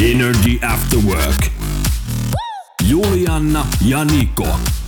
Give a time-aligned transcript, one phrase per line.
[0.00, 1.50] Energy After Work.
[2.82, 4.79] Julianna ja Niko.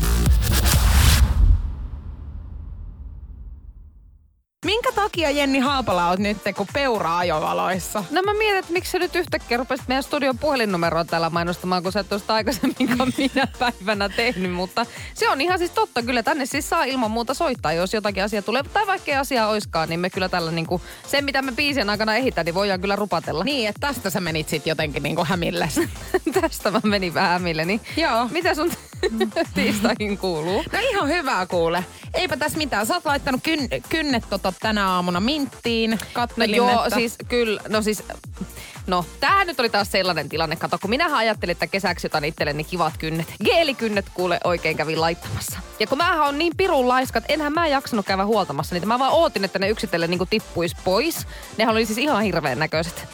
[5.03, 8.05] Takia Jenni Haapala oot nyt kun peura ajovaloissa?
[8.11, 11.93] No mä mietin, että miksi sä nyt yhtäkkiä rupesit meidän studion puhelinnumeroa täällä mainostamaan, kun
[11.93, 14.53] sä et sitä aikaisemminkaan minä päivänä tehnyt.
[14.53, 16.03] Mutta se on ihan siis totta.
[16.03, 18.63] Kyllä tänne siis saa ilman muuta soittaa, jos jotakin asiaa tulee.
[18.63, 22.45] Tai vaikka asia oiskaan, niin me kyllä tällä niinku, sen mitä me biisien aikana ehitään,
[22.45, 23.45] niin voidaan kyllä rupatella.
[23.45, 25.69] Niin, että tästä sä menit sit jotenkin niinku hämille.
[26.41, 27.65] Tästä mä menin vähän hämille.
[27.65, 28.29] Niin Joo.
[28.31, 28.73] Mitä sun
[29.55, 30.65] tiistaihin kuuluu?
[30.73, 31.85] No ihan hyvää kuule.
[32.15, 32.87] Eipä tässä mitään.
[32.87, 35.91] Sä oot laittanut kyn, kynnet tota tänä aamuna minttiin.
[35.91, 36.99] No Kattelin, joo, että...
[36.99, 38.03] siis kyllä, no siis,
[38.87, 42.65] no tämähän nyt oli taas sellainen tilanne, kato, kun minähän ajattelin, että kesäksi otan itselleni
[42.65, 43.35] kivat kynnet.
[43.45, 45.59] Geelikynnet kuule oikein kävin laittamassa.
[45.81, 48.87] Ja kun mähän on niin pirun laiska, että enhän mä jaksanut käydä huoltamassa niitä.
[48.87, 51.27] Mä vaan ootin, että ne yksitellen niin tippuis pois.
[51.59, 53.07] Nehän oli siis ihan hirveän näköiset.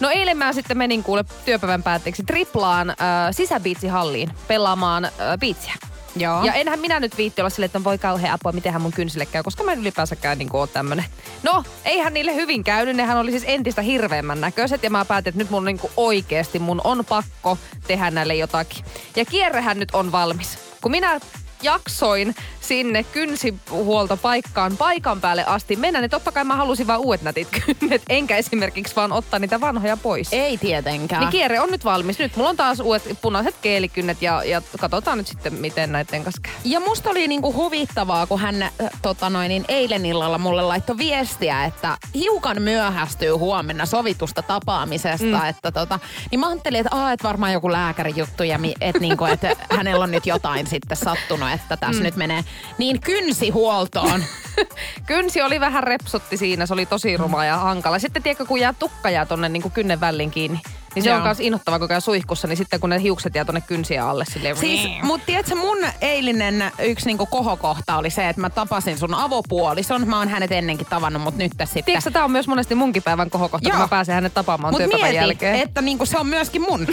[0.00, 2.96] No eilen mä sitten menin kuule työpäivän päätteeksi triplaan äh,
[3.30, 5.74] sisäbiitsihalliin pelaamaan äh, biitsiä.
[6.16, 6.44] Joo.
[6.44, 9.42] Ja enhän minä nyt viitti olla silleen, että voi kauhean apua, mitenhän mun kynsille käy,
[9.42, 11.04] koska mä en ylipäänsäkään niin ole tämmönen.
[11.42, 15.38] No, eihän niille hyvin käynyt, nehän oli siis entistä hirveämmän näköiset ja mä päätin, että
[15.38, 18.84] nyt mun niin oikeasti mun on pakko tehdä näille jotakin.
[19.16, 20.58] Ja kierrehän nyt on valmis.
[20.80, 21.20] Kun minä
[21.62, 27.48] jaksoin sinne kynsihuoltopaikkaan paikan päälle asti mennä, niin totta kai mä halusin vaan uudet nätit
[27.78, 30.28] kynnet, enkä esimerkiksi vaan ottaa niitä vanhoja pois.
[30.32, 31.20] Ei tietenkään.
[31.20, 32.18] Niin kierre on nyt valmis.
[32.18, 36.42] Nyt mulla on taas uudet punaiset keelikynnet ja, ja katsotaan nyt sitten, miten näiden kanssa
[36.42, 36.52] käy.
[36.64, 38.70] Ja musta oli niinku huvittavaa, kun hän äh,
[39.02, 45.26] tota noin, niin eilen illalla mulle laittoi viestiä, että hiukan myöhästyy huomenna sovitusta tapaamisesta.
[45.26, 45.48] Mm.
[45.48, 45.98] Että tota,
[46.30, 49.40] niin mä ajattelin, että, aa, että varmaan joku lääkärijuttu ja mi, että niinku, et
[49.70, 52.04] hänellä on nyt jotain sitten sattunut, että tässä mm.
[52.04, 52.44] nyt menee
[52.78, 54.24] niin kynsihuoltoon.
[55.06, 57.98] Kynsi oli vähän repsotti siinä, se oli tosi ruma ja hankala.
[57.98, 60.60] Sitten tiedätkö, kun jää tukka jää tonne niin kynnen väliin kiinni,
[60.94, 61.16] niin se Joo.
[61.16, 64.24] on myös innottava, kun käy suihkussa, niin sitten kun ne hiukset jää tonne kynsiä alle
[64.24, 64.56] silleen.
[64.56, 70.08] Siis, mut tiedätkö, mun eilinen yksi niinku kohokohta oli se, että mä tapasin sun avopuolison.
[70.08, 71.84] Mä oon hänet ennenkin tavannut, mutta nyt tässä sitten...
[71.84, 73.72] Tiedätkö, tämä on myös monesti munkin päivän kohokohta, Joo.
[73.72, 75.54] kun mä pääsen hänet tapaamaan Mut työpäivän mieti, jälkeen.
[75.54, 76.86] että niinku se on myöskin mun.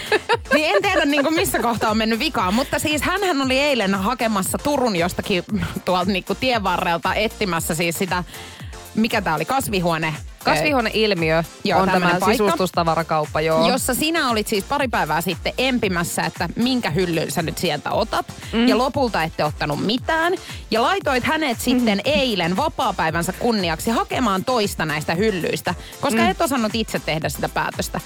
[0.54, 4.58] niin en tiedä niinku missä kohtaa on mennyt vikaan, mutta siis hän oli eilen hakemassa
[4.58, 5.44] Turun jostakin
[5.84, 8.24] tuolta niinku tien varrelta etsimässä siis sitä,
[8.94, 10.14] mikä tää oli, kasvihuone.
[10.44, 12.26] Kasvihuoneilmiö Joo, on tämä paikka.
[12.32, 13.68] sisustustavarakauppa, joo.
[13.68, 18.26] Jossa sinä olit siis pari päivää sitten empimässä, että minkä hyllyn sä nyt sieltä otat.
[18.52, 18.68] Mm.
[18.68, 20.34] Ja lopulta ette ottanut mitään.
[20.70, 22.12] Ja laitoit hänet sitten Mm.
[22.12, 25.74] eilen vapaa-päivänsä kunniaksi hakemaan toista näistä hyllyistä.
[26.00, 26.28] Koska mm.
[26.28, 28.00] et osannut itse tehdä sitä päätöstä.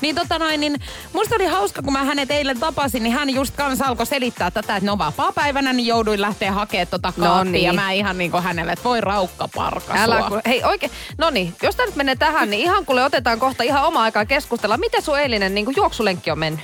[0.00, 0.76] Niin tota noin, niin
[1.12, 4.76] musta oli hauska, kun mä hänet eilen tapasin, niin hän just kanssa alkoi selittää tätä,
[4.76, 7.52] että no vapaa-päivänä, niin jouduin lähteä hakemaan tota No kaappia.
[7.52, 7.64] niin.
[7.64, 11.30] Ja mä ihan niin kuin hänelle, että voi raukka parka Älä ku, hei oikein, no
[11.30, 14.76] niin, jos tää nyt menee tähän, niin ihan kuule otetaan kohta ihan oma aikaa keskustella.
[14.76, 16.60] Miten sun eilinen niin juoksulenkki on mennyt?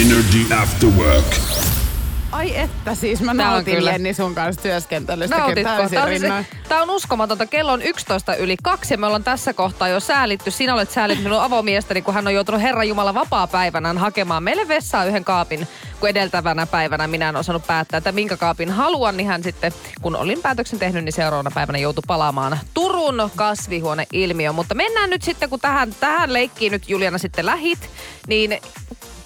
[0.00, 1.61] Energy After Work.
[2.32, 3.90] Ai että, siis mä Tää nautin kyllä.
[3.90, 5.64] Jenni sun kanssa työskentelystä täysin
[6.28, 7.46] Tää on, tää on uskomatonta.
[7.46, 10.50] Kello on 11 yli kaksi ja me ollaan tässä kohtaa jo säälitty.
[10.50, 15.04] Sinä olet säälitty minun avomiestäni, kun hän on joutunut Herran Jumala vapaa-päivänään hakemaan meille vessaa
[15.04, 15.68] yhden kaapin,
[16.00, 19.72] kun edeltävänä päivänä minä en osannut päättää, että minkä kaapin haluan, niin hän sitten,
[20.02, 24.52] kun olin päätöksen tehnyt, niin seuraavana päivänä joutui palaamaan Turun kasvihuoneilmiö.
[24.52, 27.90] Mutta mennään nyt sitten, kun tähän, tähän leikkiin nyt Juliana sitten lähit,
[28.26, 28.60] niin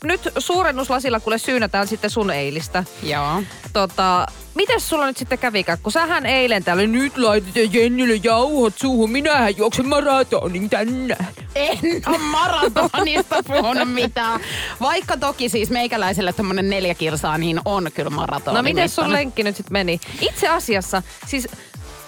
[0.07, 2.85] nyt suurennuslasilla kuule syynätään sitten sun eilistä.
[3.03, 3.43] Joo.
[3.73, 5.79] Tota, mites sulla nyt sitten kävikään?
[5.83, 9.11] Kun sähän eilen täällä nyt laitetaan Jennille jauhot suuhun.
[9.11, 11.27] Minähän juoksen maratonin tänään.
[11.55, 14.41] En ole maratonista puhunut mitään.
[14.81, 18.57] Vaikka toki siis meikäläiselle tämmönen neljä kilsaa, niin on kyllä maratoni.
[18.57, 20.01] No miten sun lenkki nyt sitten meni?
[20.21, 21.49] Itse asiassa, siis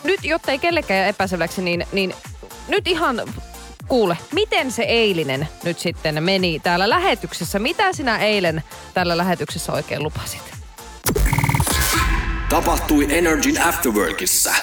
[0.04, 2.14] nyt jotta ei kellekään epäselväksi, niin, niin
[2.68, 3.22] nyt ihan
[3.88, 7.58] kuule, miten se eilinen nyt sitten meni täällä lähetyksessä?
[7.58, 8.62] Mitä sinä eilen
[8.94, 10.42] tällä lähetyksessä oikein lupasit?
[12.48, 14.54] Tapahtui Energyn Afterworkissa.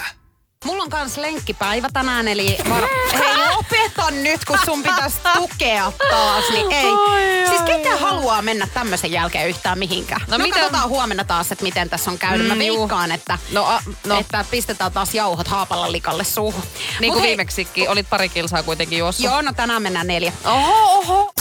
[0.66, 2.82] Mulla on kans lenkkipäivä tänään, eli var...
[3.12, 6.86] Hei, lopeta aloita nyt, kun sun pitäisi tukea taas, niin ei.
[6.86, 7.98] Ai, siis ketä ai.
[8.00, 10.20] haluaa mennä tämmöisen jälkeen yhtään mihinkään?
[10.20, 12.46] No, No no mitä- katsotaan huomenna taas, että miten tässä on käynyt.
[12.46, 12.78] Mä Mm, juu.
[12.78, 14.18] veikkaan, että, No, a, no.
[14.18, 16.62] että pistetään taas jauhot haapalla likalle suuhun.
[17.00, 19.24] niin kuin viimeksikin, olit pari kilsaa kuitenkin juossut.
[19.26, 20.32] Joo, no tänään mennään neljä.
[20.44, 21.32] Oho, oho.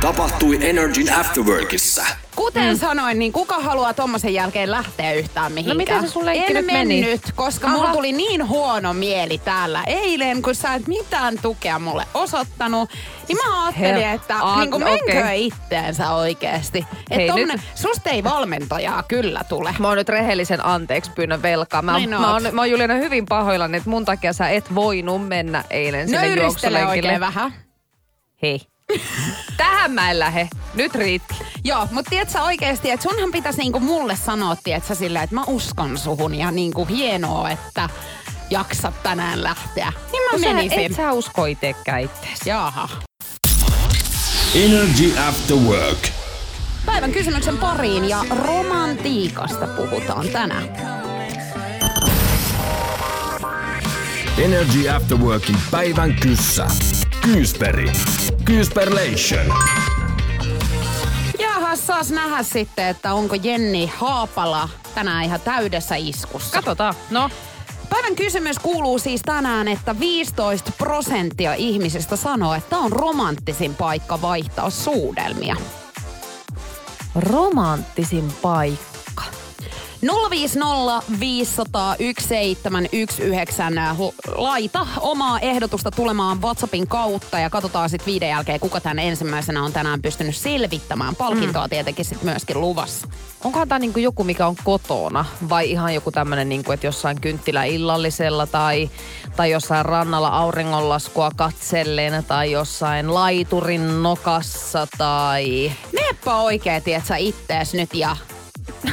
[0.00, 2.04] Tapahtui Energin Afterworkissa.
[2.36, 2.78] Kuten mm.
[2.78, 5.76] sanoin, niin kuka haluaa tommosen jälkeen lähteä yhtään mihinkään?
[5.76, 7.00] No miten se sun leikki en nyt meni?
[7.00, 7.76] mennyt, koska Aha.
[7.76, 12.90] mulla tuli niin huono mieli täällä eilen, kun sä et mitään tukea mulle osoittanut.
[13.28, 15.46] Niin mä ajattelin, Her- että Aa, niin kuin no menkö okei.
[15.46, 16.86] itteensä oikeesti.
[16.90, 19.74] Hei, Että nyt- tommonen, susta ei valmentajaa kyllä tule.
[19.78, 21.82] Mä oon nyt rehellisen anteeksi pyynnön velkaa.
[21.82, 25.28] Mä, Niin mä, oon, mä oon Juliana hyvin pahoillani, että mun takia sä et voinut
[25.28, 27.20] mennä eilen sinne Nöyristele juoksulenkille.
[27.20, 27.52] vähän.
[28.42, 28.60] Hei.
[29.56, 30.48] Tähän mä en lähe.
[30.74, 31.34] Nyt riitti.
[31.64, 35.34] Joo, mutta tiedät sä oikeesti, että sunhan pitäisi niinku mulle sanoa, tiedät sä sillä, että
[35.34, 37.88] mä uskon suhun ja niinku hienoa, että
[38.50, 39.92] jaksat tänään lähteä.
[40.12, 40.78] Niin mä No sä, menisin.
[40.78, 41.42] et sä usko.
[42.46, 42.88] Jaha.
[44.54, 46.08] Energy After Work.
[46.86, 50.68] Päivän kysymyksen pariin ja romantiikasta puhutaan tänään.
[54.38, 56.66] Energy After Workin päivän kyssä.
[57.34, 57.92] Kyysperi.
[58.44, 59.46] Kyysperlation.
[61.38, 66.56] Jaha, saas nähdä sitten, että onko Jenni Haapala tänään ihan täydessä iskussa.
[66.56, 66.94] Katsotaan.
[67.10, 67.30] No,
[67.90, 74.70] Päivän kysymys kuuluu siis tänään, että 15 prosenttia ihmisistä sanoo, että on romanttisin paikka vaihtaa
[74.70, 75.56] suudelmia.
[77.14, 78.95] romanttisin paikka.
[80.30, 84.12] 050 500 1719.
[84.34, 89.72] Laita omaa ehdotusta tulemaan WhatsAppin kautta ja katsotaan sitten viiden jälkeen, kuka tämän ensimmäisenä on
[89.72, 91.16] tänään pystynyt selvittämään.
[91.16, 93.08] Palkintoa tietenkin sitten myöskin luvassa.
[93.44, 95.24] Onkohan tämä niinku joku, mikä on kotona?
[95.48, 98.90] Vai ihan joku tämmöinen, niinku, että jossain kynttilä illallisella tai,
[99.36, 105.72] tai jossain rannalla auringonlaskua katsellen tai jossain laiturin nokassa tai...
[105.92, 108.16] Meepä oikein, tiedät sä ittees nyt ja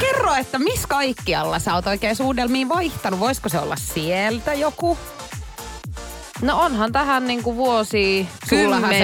[0.00, 3.20] kerro, että missä kaikkialla sä oot oikein suudelmiin vaihtanut.
[3.20, 4.98] Voisiko se olla sieltä joku?
[6.42, 8.28] No onhan tähän niinku vuosi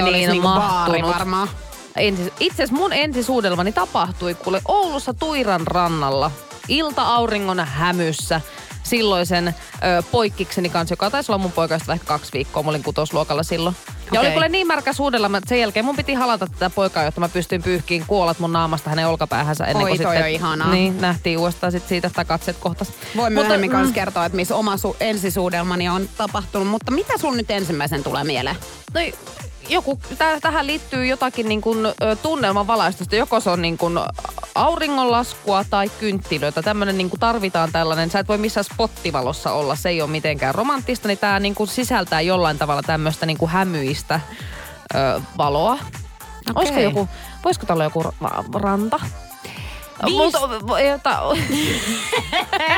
[0.03, 1.49] olisi niinku baari varmaan.
[1.95, 6.31] Ensi, itse asiassa mun ensisuudelmani tapahtui kuule Oulussa Tuiran rannalla
[6.67, 8.41] ilta-auringon hämyssä
[8.83, 12.63] silloisen ö, poikkikseni kanssa, joka taisi olla mun poikaista ehkä kaksi viikkoa.
[12.63, 13.75] Mä olin kutosluokalla silloin.
[14.11, 17.21] Ja oli kuule niin märkä suudella, että sen jälkeen mun piti halata tätä poikaa, jotta
[17.21, 20.23] mä pystyin pyyhkiin kuolat mun naamasta hänen olkapäähänsä ennen Oi, kuin toi sitten...
[20.23, 20.71] on ihanaa.
[20.71, 22.91] Niin, nähtiin uudestaan sit siitä, että katset kohtas.
[23.15, 26.67] Voi myöhemmin Mutta, kanssa kertoa, että missä oma su- ensisuudelmani on tapahtunut.
[26.67, 28.55] Mutta mitä sun nyt ensimmäisen tulee mieleen?
[28.93, 29.01] No
[29.71, 31.87] joku, täh, tähän liittyy jotakin niin kuin,
[32.21, 33.15] tunnelman valaistusta.
[33.15, 33.99] Joko se on niin kuin
[34.55, 36.61] auringonlaskua tai kynttilöitä.
[36.61, 38.09] Tämmöinen niin kuin tarvitaan tällainen.
[38.09, 39.75] Sä et voi missään spottivalossa olla.
[39.75, 41.07] Se ei ole mitenkään romanttista.
[41.07, 44.19] Niin tämä niin kuin sisältää jollain tavalla tämmöistä niin kuin hämyistä
[44.95, 45.73] ö, valoa.
[45.73, 46.53] Okei.
[46.55, 47.07] Olisiko joku,
[47.43, 48.99] voisiko täällä olla joku ra- ranta?
[50.05, 50.33] Viis-
[50.87, 51.19] jota,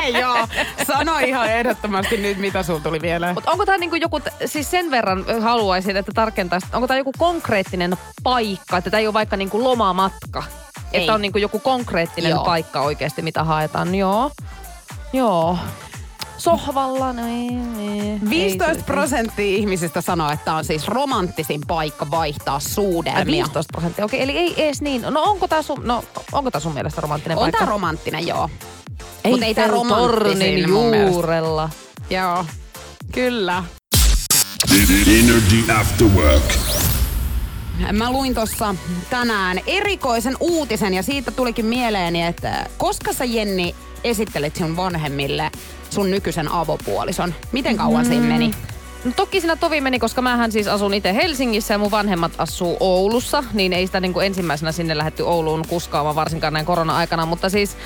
[0.02, 0.48] Ei joo,
[0.86, 3.34] sano ihan ehdottomasti nyt, mitä sun tuli mieleen.
[3.34, 7.96] Mutta onko tämä niinku joku, siis sen verran haluaisin, että tarkentaisit, onko tämä joku konkreettinen
[8.22, 10.42] paikka, että tämä ei ole vaikka niinku lomamatka?
[10.92, 11.00] Ei.
[11.00, 12.44] Että on niinku joku konkreettinen Joo.
[12.44, 13.94] paikka oikeasti, mitä haetaan.
[13.94, 14.30] Joo.
[15.12, 15.58] Joo.
[16.38, 17.48] Sohvalla, no ei,
[17.90, 18.18] ei.
[18.30, 23.24] 15 ei, prosenttia ihmisistä sanoo, että on siis romanttisin paikka vaihtaa Ai, suudelmia.
[23.44, 24.22] 15 prosenttia, okei.
[24.22, 25.02] Eli ei edes niin.
[25.10, 27.58] No onko tämä sun, no, onko tää sun mielestä romanttinen On paikka?
[27.58, 28.50] tää romanttinen, joo.
[29.26, 30.68] Mut ei Eiffeltornin romanttisin
[31.08, 31.70] juurella.
[32.10, 32.44] Joo,
[33.12, 33.64] kyllä.
[35.08, 36.42] Energy After Work.
[37.92, 38.74] Mä luin tuossa
[39.10, 43.74] tänään erikoisen uutisen ja siitä tulikin mieleeni, että koska sä Jenni
[44.04, 45.50] esittelet sun vanhemmille
[45.94, 48.50] sun nykyisen avopuolison, miten kauan siinä meni?
[49.04, 52.76] No toki siinä tovi meni, koska mähän siis asun itse Helsingissä ja mun vanhemmat asuu
[52.80, 57.26] Oulussa, niin ei sitä niin kuin ensimmäisenä sinne lähetty Ouluun kuskaamaan varsinkaan näin korona-aikana.
[57.26, 57.76] Mutta siis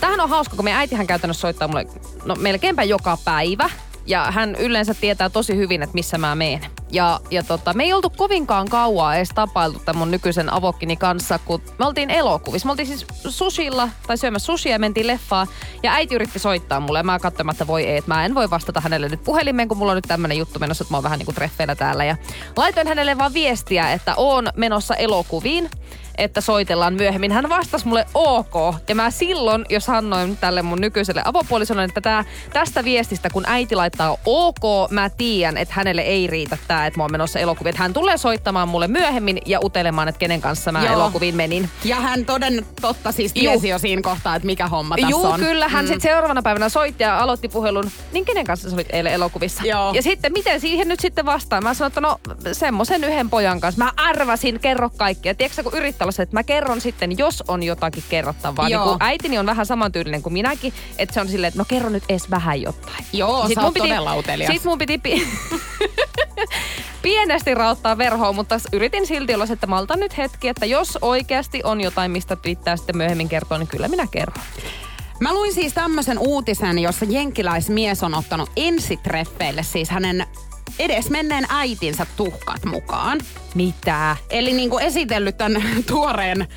[0.00, 1.86] tämähän on hauska, kun meidän äitihän käytännössä soittaa mulle
[2.24, 3.70] no, melkeinpä joka päivä.
[4.06, 6.60] Ja hän yleensä tietää tosi hyvin, että missä mä meen.
[6.92, 11.38] Ja, ja tota, me ei oltu kovinkaan kauaa edes tapailtu tämän mun nykyisen avokkini kanssa,
[11.38, 12.66] kun me oltiin elokuvissa.
[12.66, 15.46] Me oltiin siis sushilla, tai syömässä sushia ja mentiin leffaan.
[15.82, 18.50] Ja äiti yritti soittaa mulle ja mä katsoin, että voi ei, että mä en voi
[18.50, 21.18] vastata hänelle nyt puhelimeen, kun mulla on nyt tämmönen juttu menossa, että mä oon vähän
[21.18, 22.04] niin kuin treffeillä täällä.
[22.04, 22.16] Ja
[22.56, 25.70] laitoin hänelle vaan viestiä, että oon menossa elokuviin
[26.20, 27.32] että soitellaan myöhemmin.
[27.32, 28.54] Hän vastasi mulle ok.
[28.88, 33.76] Ja mä silloin jo sanoin tälle mun nykyiselle avopuolisolle, että tää, tästä viestistä, kun äiti
[33.76, 37.70] laittaa ok, mä tiedän, että hänelle ei riitä tää, että mä oon menossa elokuviin.
[37.70, 40.94] Että hän tulee soittamaan mulle myöhemmin ja utelemaan, että kenen kanssa mä Joo.
[40.94, 41.68] elokuviin menin.
[41.84, 45.40] Ja hän toden totta siis tiesi jo siinä kohtaa, että mikä homma tässä Juu, on.
[45.40, 45.68] kyllä.
[45.68, 45.88] Hän mm.
[45.88, 47.90] sitten seuraavana päivänä soitti ja aloitti puhelun.
[48.12, 49.62] Niin kenen kanssa sä olit eilen elokuvissa?
[49.64, 49.92] Joo.
[49.92, 51.62] Ja sitten miten siihen nyt sitten vastaan?
[51.62, 52.20] Mä sanoin, että no
[52.52, 53.84] semmoisen yhden pojan kanssa.
[53.84, 55.34] Mä arvasin, kerro kaikkea.
[55.34, 58.64] Tiedätkö kun yrittää olla että mä kerron sitten, jos on jotakin kerrottavaa.
[58.64, 58.84] Niin Joo.
[58.84, 62.04] kun äitini on vähän samantyylinen kuin minäkin, että se on silleen, että no kerro nyt
[62.08, 63.04] edes vähän jotain.
[63.12, 64.52] Joo, Sit sä oot todella utelias.
[64.52, 65.28] Sit mun piti pi-
[67.02, 71.80] pienesti rauttaa verhoa, mutta yritin silti olla että malta nyt hetki, että jos oikeasti on
[71.80, 74.44] jotain, mistä pitää sitten myöhemmin kertoa, niin kyllä minä kerron.
[75.20, 80.26] Mä luin siis tämmöisen uutisen, jossa jenkkiläismies on ottanut ensitreffeille siis hänen
[80.80, 83.20] edesmenneen äitinsä tuhkat mukaan.
[83.54, 84.16] Mitä?
[84.30, 86.48] Eli niinku esitellyt tämän tuoreen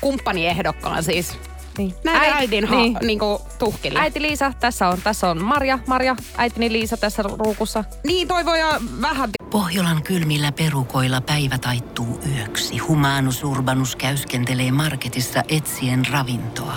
[0.00, 1.38] kumppaniehdokkaan siis
[1.78, 1.94] Niin.
[2.04, 2.96] näiden äidin ha, niin.
[3.02, 3.98] niinku tuhkille.
[3.98, 7.84] Äiti Liisa, tässä on, tässä on Marja, Marja, äitini Liisa tässä ruukussa.
[8.04, 8.68] Niin, toi voi jo
[9.00, 12.78] vähän Pohjolan kylmillä perukoilla päivä taittuu yöksi.
[12.78, 16.76] Humanus Urbanus käyskentelee marketissa etsien ravintoa.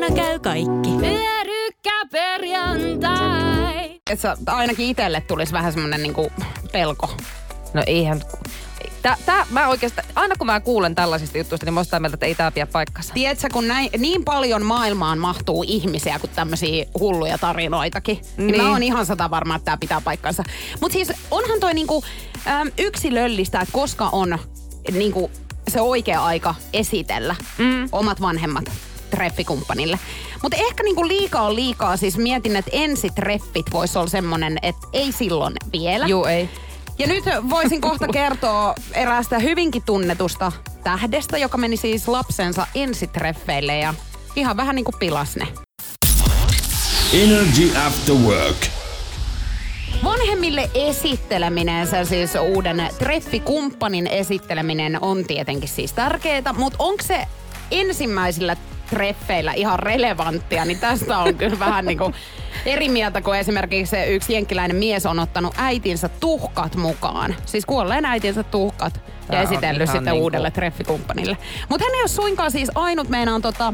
[0.00, 0.90] Kotona käy kaikki.
[1.00, 4.00] Pyörykkäperjantai.
[4.10, 6.32] että sä- ainakin itselle tulisi vähän semmonen niinku
[6.72, 7.10] pelko.
[7.74, 8.22] No eihän...
[9.02, 12.26] Tää, tää, mä oikeastaan, aina kun mä kuulen tällaisista jutuista, niin mä oon mieltä, että
[12.26, 13.14] ei tää pidä paikkansa.
[13.14, 18.70] Tiedätkö, kun näin, niin paljon maailmaan mahtuu ihmisiä kuin tämmöisiä hulluja tarinoitakin, niin, niin mä
[18.70, 20.42] oon ihan sata varma, että tämä pitää paikkansa.
[20.80, 22.04] Mutta siis onhan toi niinku,
[22.46, 24.38] äm, yksilöllistä, että koska on
[24.92, 25.30] niinku,
[25.68, 27.88] se oikea aika esitellä mm.
[27.92, 28.64] omat vanhemmat
[29.10, 29.98] treffikumppanille.
[30.42, 31.96] Mutta ehkä niinku liikaa on liikaa.
[31.96, 36.06] Siis mietin, että ensitreffit voisi olla semmonen, että ei silloin vielä.
[36.06, 36.48] Juu, ei.
[36.98, 40.52] Ja nyt voisin kohta kertoa eräästä hyvinkin tunnetusta
[40.84, 43.94] tähdestä, joka meni siis lapsensa ensitreffeille ja
[44.36, 45.48] ihan vähän niin kuin pilas ne.
[47.12, 48.56] Energy After Work.
[50.04, 57.26] Vanhemmille esitteleminen, se siis uuden treffikumppanin esitteleminen on tietenkin siis tärkeää, mutta onko se
[57.70, 58.56] ensimmäisillä
[58.90, 62.14] treffeillä ihan relevanttia, niin tästä on kyllä vähän niin kuin
[62.66, 67.34] eri mieltä, kun esimerkiksi se yksi jenkkiläinen mies on ottanut äitinsä tuhkat mukaan.
[67.46, 71.36] Siis kuolleen äitinsä tuhkat ja Tää on esitellyt ihan sitten niinku- uudelle treffikumppanille.
[71.68, 73.72] Mutta hän ei ole suinkaan siis ainut, meinaan tota,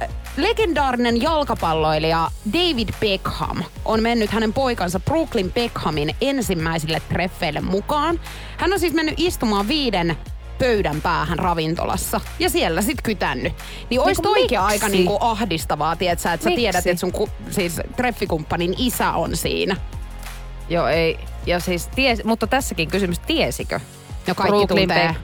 [0.00, 0.06] ö,
[0.36, 8.20] legendaarinen jalkapalloilija David Beckham on mennyt hänen poikansa Brooklyn Beckhamin ensimmäisille treffeille mukaan.
[8.56, 10.16] Hän on siis mennyt istumaan viiden
[10.58, 13.52] pöydän päähän ravintolassa ja siellä sit kytännyt.
[13.90, 14.56] Niin olisi toikin miksi?
[14.56, 16.60] aika niinku ahdistavaa, tiedät sä, että sä Miksi?
[16.62, 19.76] tiedät, että sun ku, siis treffikumppanin isä on siinä.
[20.68, 21.18] Joo, ei.
[21.46, 23.80] Ja siis ties, mutta tässäkin kysymys, tiesikö?
[24.26, 25.16] No kaikki Brooklyn tuntee.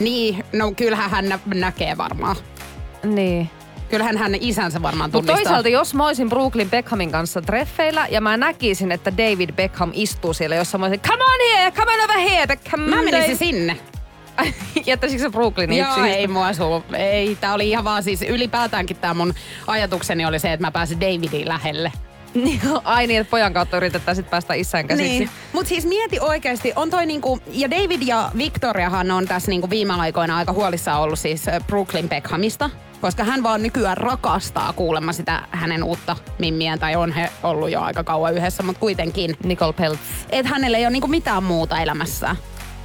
[0.00, 2.36] Niin, no kyllähän hän nä- näkee varmaan.
[3.04, 3.50] Niin.
[3.90, 5.44] Kyllähän hän isänsä varmaan Mutta tunnistaa.
[5.44, 10.32] toisaalta, jos mä olisin Brooklyn Beckhamin kanssa treffeillä ja mä näkisin, että David Beckham istuu
[10.34, 13.34] siellä jossain, mä olisin, come on here, come on over here, come Mä menisin Dave."
[13.34, 13.76] sinne.
[14.86, 16.04] Jättäisikö se Brooklynin Joo, yksin?
[16.04, 16.84] ei mua suu.
[16.96, 19.34] Ei, tää oli ihan vaan siis ylipäätäänkin tää mun
[19.66, 21.92] ajatukseni oli se, että mä pääsin Davidin lähelle.
[22.84, 25.18] Ai niin, että pojan kautta yritetään sitten päästä isään käsiksi.
[25.18, 25.30] Niin.
[25.52, 29.92] Mut siis mieti oikeasti, on toi niinku, ja David ja Victoriahan on tässä niinku viime
[29.92, 32.70] aikoina aika huolissaan ollut siis äh, Brooklyn Beckhamista,
[33.00, 37.80] koska hän vaan nykyään rakastaa kuulemma sitä hänen uutta mimmiä, tai on he ollut jo
[37.80, 39.36] aika kauan yhdessä, mutta kuitenkin.
[39.44, 40.00] Nicole Peltz.
[40.30, 42.36] Että hänellä ei ole niinku mitään muuta elämässään.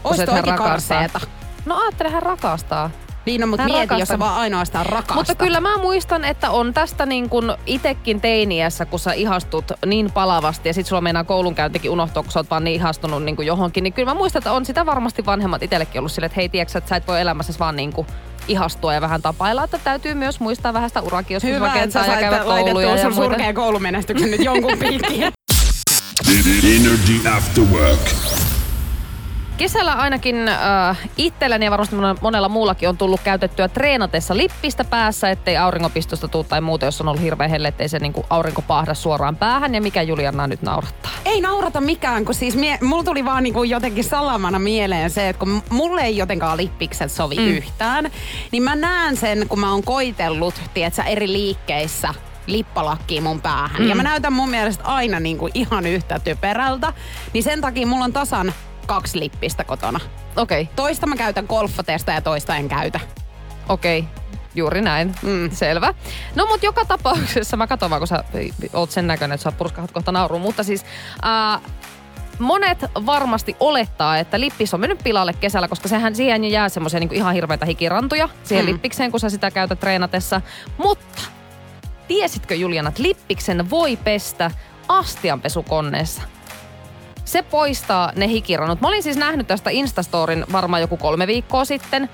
[0.10, 0.98] Ois että hän toikin rakastaa.
[0.98, 1.28] karseeta.
[1.66, 2.90] No ajattele, hän rakastaa.
[3.26, 4.16] Niin on, mutta Hän mieti, jos rakastaa.
[4.16, 5.16] sä vaan ainoastaan rakastat.
[5.16, 10.12] Mutta kyllä mä muistan, että on tästä niin kuin itekin teiniässä, kun sä ihastut niin
[10.12, 13.46] palavasti ja sit sulla meinaa koulunkäyntikin unohtua, kun sä oot vaan niin ihastunut niin kuin
[13.46, 13.84] johonkin.
[13.84, 16.78] Niin kyllä mä muistan, että on sitä varmasti vanhemmat itsellekin ollut silleen, että hei, tiedätkö,
[16.78, 18.08] että sä et voi elämässä vaan niin kuin
[18.48, 22.00] ihastua ja vähän tapailla, että täytyy myös muistaa vähän sitä urakin, jos Hyvä, että sä
[22.00, 25.24] rakentaa ja käydä kouluja laitettua ja sun surkean koulumenestyksen nyt jonkun piikkiin.
[26.76, 28.37] Energy After Work.
[29.58, 35.58] Kesällä ainakin äh, itselläni ja varmasti monella muullakin on tullut käytettyä treenatessa lippistä päässä, ettei
[35.58, 39.36] aurinkopistosta tuu tai muuta, jos on ollut hirveän helle, ettei se niinku aurinko pahda suoraan
[39.36, 39.76] päähän.
[39.76, 41.12] Ja mikä Juliana nyt naurattaa?
[41.26, 45.40] Ei naurata mikään, kun siis mie, mulla tuli vaan niinku jotenkin salamana mieleen se, että
[45.40, 47.48] kun mulle ei jotenkaan lippikset sovi mm.
[47.48, 48.12] yhtään,
[48.52, 52.14] niin mä näen sen, kun mä oon koitellut, tiedätkö, eri liikkeissä
[52.48, 53.82] lippalakkiin mun päähän.
[53.82, 53.90] Mm.
[53.90, 56.94] Ja mä näytän mun mielestä aina niinku ihan yhtä typerältä.
[57.34, 58.54] Niin sen takia mulla on tasan
[58.88, 60.00] kaksi lippistä kotona.
[60.36, 60.62] Okei.
[60.62, 60.74] Okay.
[60.76, 63.00] Toista mä käytän golfatesta ja toista en käytä.
[63.70, 64.00] Okei.
[64.00, 64.12] Okay.
[64.56, 65.16] Juuri näin.
[65.22, 65.52] Mm.
[65.52, 65.94] Selvä.
[66.36, 68.24] No mut joka tapauksessa, mä katson vaan, kun sä
[68.74, 70.42] oot sen näköinen, että sä purskahat kohta nauruun.
[70.42, 70.86] Mutta siis
[71.26, 71.62] äh,
[72.40, 77.14] monet varmasti olettaa, että lippis on mennyt pilalle kesällä, koska sehän siihen jää semmoisia niin
[77.14, 78.72] ihan hirveitä hikirantuja siihen mm.
[78.72, 80.42] lippikseen, kun sä sitä käytät treenatessa.
[80.78, 81.22] Mutta
[82.08, 84.52] tiesitkö Juliana, että lippiksen voi pestä
[84.88, 86.22] astianpesukoneessa?
[87.28, 88.82] Se poistaa ne hikirannut.
[88.82, 92.10] Mä olin siis nähnyt tästä Instastorin varmaan joku kolme viikkoa sitten.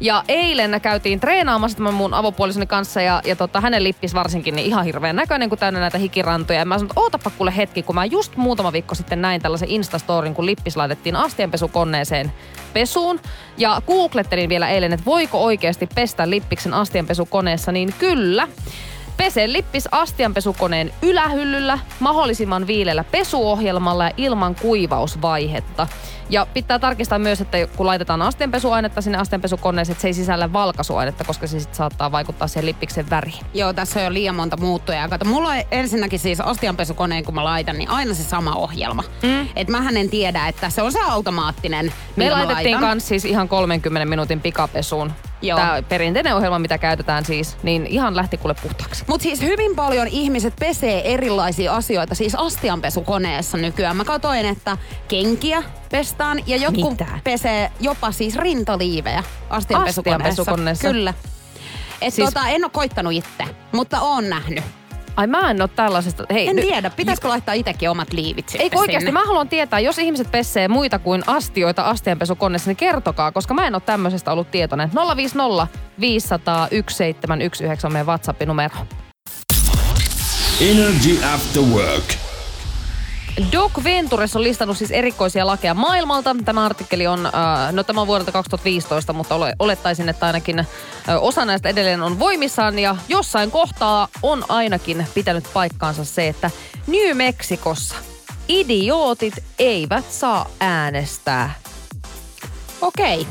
[0.00, 4.66] Ja eilen käytiin treenaamassa tämän mun avopuolisoni kanssa ja, ja tota, hänen lippis varsinkin niin
[4.66, 6.58] ihan hirveän näköinen, kun täynnä näitä hikirantoja.
[6.58, 9.68] Ja mä sanoin, että ootapa kuule hetki, kun mä just muutama viikko sitten näin tällaisen
[9.68, 12.32] Instastorin, kun lippis laitettiin astianpesukoneeseen
[12.72, 13.20] pesuun.
[13.58, 18.48] Ja googlettelin vielä eilen, että voiko oikeasti pestä lippiksen astianpesukoneessa, niin kyllä.
[19.18, 25.86] Pese lippis astianpesukoneen ylähyllyllä mahdollisimman viilellä pesuohjelmalla ja ilman kuivausvaihetta.
[26.30, 31.24] Ja pitää tarkistaa myös, että kun laitetaan astianpesuainetta sinne astianpesukoneeseen, että se ei sisällä valkaisuainetta,
[31.24, 33.44] koska se sit saattaa vaikuttaa siihen lippiksen väriin.
[33.54, 35.08] Joo, tässä on jo liian monta muuttujaa.
[35.08, 39.04] Kato, mulla on ensinnäkin siis astianpesukoneen, kun mä laitan, niin aina se sama ohjelma.
[39.22, 39.48] Mm.
[39.56, 44.06] Et mähän en tiedä, että se on se automaattinen, Me laitettiin kans siis ihan 30
[44.06, 45.58] minuutin pikapesuun Joo.
[45.58, 49.04] Tämä perinteinen ohjelma, mitä käytetään siis, niin ihan lähti kuule puhtaaksi.
[49.08, 53.96] Mutta siis hyvin paljon ihmiset pesee erilaisia asioita, siis astianpesukoneessa nykyään.
[53.96, 54.76] Mä katsoin, että
[55.08, 55.62] kenkiä
[56.18, 57.20] pestaan ja jotkut mitä?
[57.24, 60.28] pesee jopa siis rintaliivejä astianpesukoneessa.
[60.28, 60.88] astianpesukoneessa.
[60.88, 61.14] Kyllä.
[62.02, 62.24] Et siis...
[62.24, 64.64] tota, en ole koittanut itse, mutta oon nähnyt.
[65.16, 66.24] Ai mä en ole tällaisesta.
[66.30, 69.98] Hei, en ny- tiedä, pitäisikö laittaa itsekin omat liivit Ei oikeasti, mä haluan tietää, jos
[69.98, 74.90] ihmiset pesee muita kuin astioita astianpesukoneessa, niin kertokaa, koska mä en ole tämmöisestä ollut tietoinen.
[75.16, 75.66] 050
[76.00, 78.76] 500 1719 on meidän WhatsApp-numero.
[80.60, 82.27] Energy After Work.
[83.52, 86.36] Doc Ventures on listannut siis erikoisia lakeja maailmalta.
[86.44, 90.66] Tämä artikkeli on, äh, no tämä on vuodelta 2015, mutta ole, olettaisin, että ainakin äh,
[91.20, 92.78] osa näistä edelleen on voimissaan.
[92.78, 96.50] Ja jossain kohtaa on ainakin pitänyt paikkaansa se, että
[96.86, 97.94] New Mexicossa
[98.48, 101.54] idiootit eivät saa äänestää.
[102.80, 103.26] Okei.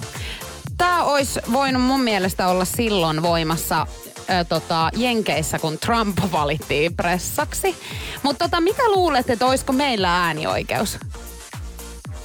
[0.78, 3.88] Tämä olisi voinut mun mielestä olla silloin voimassa
[4.30, 7.76] ö, tota, Jenkeissä, kun Trump valittiin pressaksi.
[8.24, 10.98] Mutta tota, mitä luulet, että olisiko meillä äänioikeus?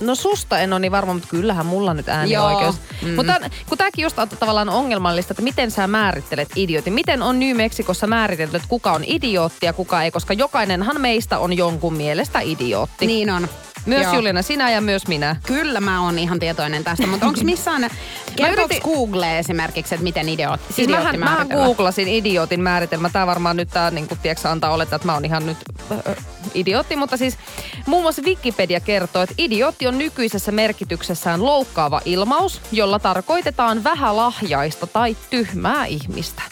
[0.00, 2.76] No susta en ole niin varma, mutta kyllähän mulla nyt äänioikeus.
[3.02, 3.14] Mm.
[3.14, 6.92] Mutta kun tämäkin just on tavallaan ongelmallista, että miten sä määrittelet idiotin.
[6.92, 11.38] Miten on New Mexicossa määritelty, että kuka on idiootti ja kuka ei, koska jokainenhan meistä
[11.38, 13.06] on jonkun mielestä idiootti.
[13.06, 13.48] Niin on.
[13.86, 14.14] Myös Joo.
[14.14, 15.36] Juliana, sinä ja myös minä.
[15.46, 17.82] Kyllä mä oon ihan tietoinen tästä, mutta onko missään,
[18.36, 18.82] kertooko yritin...
[18.82, 23.10] Google esimerkiksi, että miten idiot, siis mähän, mähän googlasin idiotin määritelmä.
[23.10, 25.58] Tämä varmaan nyt tämä niin tiedätkö, antaa olettaa, että mä oon ihan nyt
[25.92, 26.16] äh,
[26.54, 27.38] idiootti, mutta siis
[27.86, 35.16] muun muassa Wikipedia kertoo, että idiootti on nykyisessä merkityksessään loukkaava ilmaus, jolla tarkoitetaan vähälahjaista tai
[35.30, 36.42] tyhmää ihmistä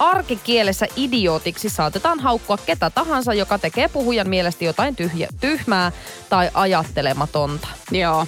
[0.00, 5.92] arkikielessä idiootiksi saatetaan haukkua ketä tahansa, joka tekee puhujan mielestä jotain tyhjä, tyhmää
[6.28, 7.68] tai ajattelematonta.
[7.90, 8.26] Joo,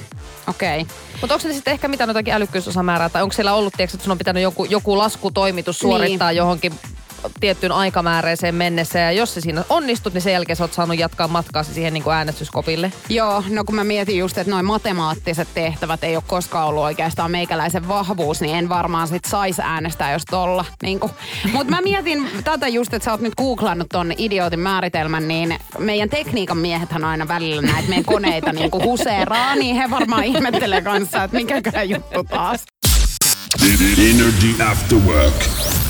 [0.49, 0.81] okei.
[0.81, 0.95] Okay.
[1.21, 4.13] Mutta onko se sitten ehkä mitään jotakin älykkyysosamäärää, tai onko siellä ollut, tiedätkö, että sun
[4.13, 6.37] on pitänyt joku, joku laskutoimitus suorittaa niin.
[6.37, 6.75] johonkin
[7.41, 11.29] tiettyyn aikamääreeseen mennessä ja jos se siinä onnistut, niin sen jälkeen sä oot saanut jatkaa
[11.29, 12.93] matkaa siihen niin kuin äänestyskopille.
[13.09, 17.31] Joo, no kun mä mietin just, että noin matemaattiset tehtävät ei ole koskaan ollut oikeastaan
[17.31, 20.65] meikäläisen vahvuus, niin en varmaan sit saisi äänestää, jos tolla.
[20.83, 21.01] Niin
[21.53, 26.11] Mutta mä mietin tätä just, että sä oot nyt googlannut ton idiootin määritelmän, niin meidän
[26.11, 31.25] tekniikan miehethän aina välillä näitä meidän koneita niin kuin huseeraa, niin he varmaan ihmettelee kanssa,
[31.25, 32.65] että mikäkään juttu taas.
[33.99, 35.82] Energy After Work.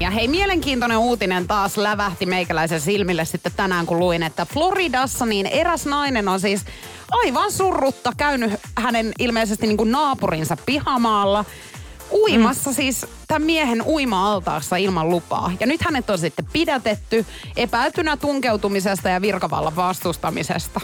[0.00, 5.46] Ja hei, mielenkiintoinen uutinen taas lävähti meikäläisen silmille sitten tänään, kun luin, että Floridassa niin
[5.46, 6.64] eräs nainen on siis
[7.10, 11.44] aivan surrutta käynyt hänen ilmeisesti niin kuin naapurinsa pihamaalla
[12.12, 12.74] uimassa mm.
[12.74, 15.52] siis tämän miehen uima-altaassa ilman lupaa.
[15.60, 20.80] Ja nyt hänet on sitten pidätetty epäiltynä tunkeutumisesta ja virkavallan vastustamisesta.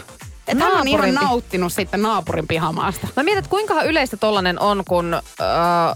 [0.49, 3.09] Että hän on ihan pi- nauttinut sitten naapurin pihamaasta.
[3.17, 5.21] Mä mietin, että kuinka yleistä tollanen on, kun äh,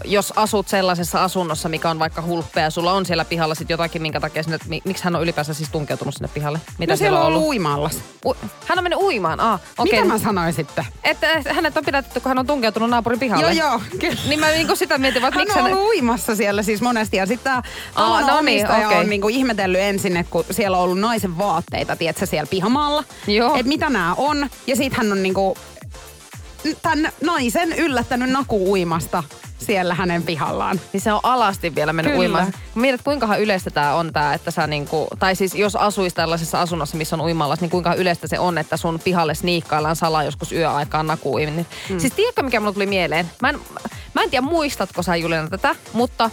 [0.05, 4.01] jos asut sellaisessa asunnossa, mikä on vaikka hulppea, ja sulla on siellä pihalla sit jotakin,
[4.01, 6.61] minkä takia sinne, mi, miksi hän on ylipäänsä siis tunkeutunut sinne pihalle?
[6.77, 7.99] Mitä no siellä on ollut uimallas.
[8.25, 8.35] U-
[8.67, 10.01] hän on mennyt uimaan, ah, okei.
[10.01, 10.85] Mitä mä sanoin sitten?
[11.03, 13.53] Että hänet on pidätetty, kun hän on tunkeutunut naapurin pihalle.
[13.53, 13.81] Joo, joo.
[13.99, 14.21] Kyllä.
[14.27, 15.73] Niin mä niinku sitä mietin, Hän miksi on hän...
[15.73, 17.61] ollut uimassa siellä siis monesti ja sitten tämä
[17.95, 18.97] talon no niin, okei.
[18.99, 23.03] on niinku ihmetellyt ensin, että kun siellä on ollut naisen vaatteita, tiedätkö, siellä pihamaalla.
[23.27, 23.55] Joo.
[23.55, 24.40] Että mitä nämä on.
[24.67, 25.57] Ja sitten hän on niinku
[26.81, 29.23] tämän naisen yllättänyt naku uimasta
[29.65, 30.79] siellä hänen pihallaan.
[30.93, 32.21] Niin se on alasti vielä mennyt Kyllä.
[32.21, 32.45] uimaan.
[32.45, 36.15] Mä mietin, että kuinka yleistä tämä on tää, että sä niinku, tai siis jos asuisi
[36.15, 40.23] tällaisessa asunnossa, missä on uimallas, niin kuinka yleistä se on, että sun pihalle sniikkaillaan salaa
[40.23, 41.67] joskus yöaikaan naku uiminen.
[41.89, 41.99] Mm.
[41.99, 43.31] Siis tiedätkö, mikä mulle tuli mieleen?
[43.41, 43.59] Mä en,
[44.13, 46.29] mä en tiedä, muistatko sä Juliana tätä, mutta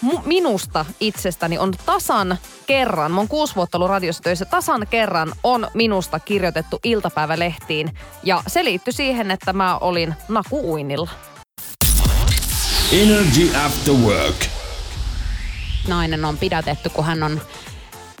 [0.00, 5.32] mu- minusta itsestäni on tasan kerran, mä oon kuusi vuotta ollut radiossa töissä, tasan kerran
[5.44, 7.94] on minusta kirjoitettu iltapäivälehtiin.
[8.22, 11.10] Ja se liittyi siihen, että mä olin nakuuinnilla.
[12.92, 14.46] Energy After Work.
[15.88, 17.40] Nainen on pidätetty, kun hän on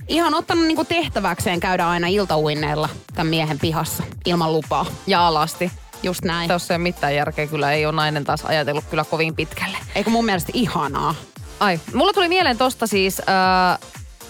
[0.08, 4.86] ihan ottanut niinku tehtäväkseen käydä aina iltauinneilla tämän miehen pihassa ilman lupaa.
[5.06, 5.72] Ja alasti.
[6.02, 6.48] Just näin.
[6.48, 9.78] Tuossa ei ole mitään järkeä, kyllä ei ole nainen taas ajatellut kyllä kovin pitkälle.
[9.94, 11.14] Eikö mun mielestä ihanaa?
[11.60, 13.78] Ai, mulla tuli mieleen tosta siis, äh,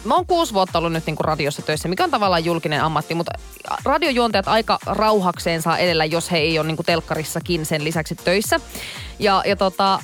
[0.04, 3.32] mä oon kuusi vuotta ollut nyt niinku radiossa töissä, mikä on tavallaan julkinen ammatti, mutta
[3.84, 8.60] radiojuontajat aika rauhakseen saa edellä, jos he ei ole niinku telkkarissakin sen lisäksi töissä.
[9.18, 10.02] Ja, ja tota,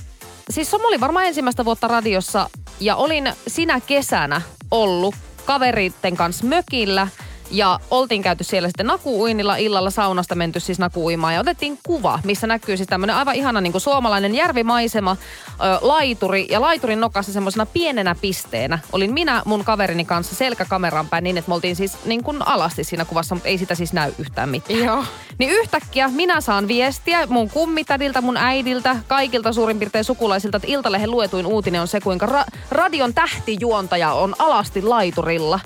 [0.50, 7.08] siis mä olin varmaan ensimmäistä vuotta radiossa ja olin sinä kesänä ollut kaveritten kanssa mökillä
[7.50, 12.46] ja oltiin käyty siellä sitten nakuuinilla illalla saunasta menty siis nakuuimaan ja otettiin kuva, missä
[12.46, 15.16] näkyy siis tämmöinen aivan ihana niin kuin suomalainen järvimaisema,
[15.50, 18.78] ö, laituri ja laiturin nokassa semmoisena pienenä pisteenä.
[18.92, 22.84] Olin minä mun kaverini kanssa selkäkameran päin niin, että me oltiin siis niin kuin alasti
[22.84, 24.78] siinä kuvassa, mutta ei sitä siis näy yhtään mitään.
[24.84, 25.04] Joo.
[25.38, 31.10] Niin yhtäkkiä minä saan viestiä mun kummitädiltä, mun äidiltä, kaikilta suurin piirtein sukulaisilta, että Iltalehen
[31.10, 35.60] luetuin uutinen on se, kuinka ra- radion tähtijuontaja on alasti laiturilla.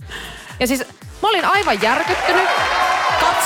[0.61, 0.85] Ja siis
[1.23, 2.49] mä olin aivan järkyttynyt.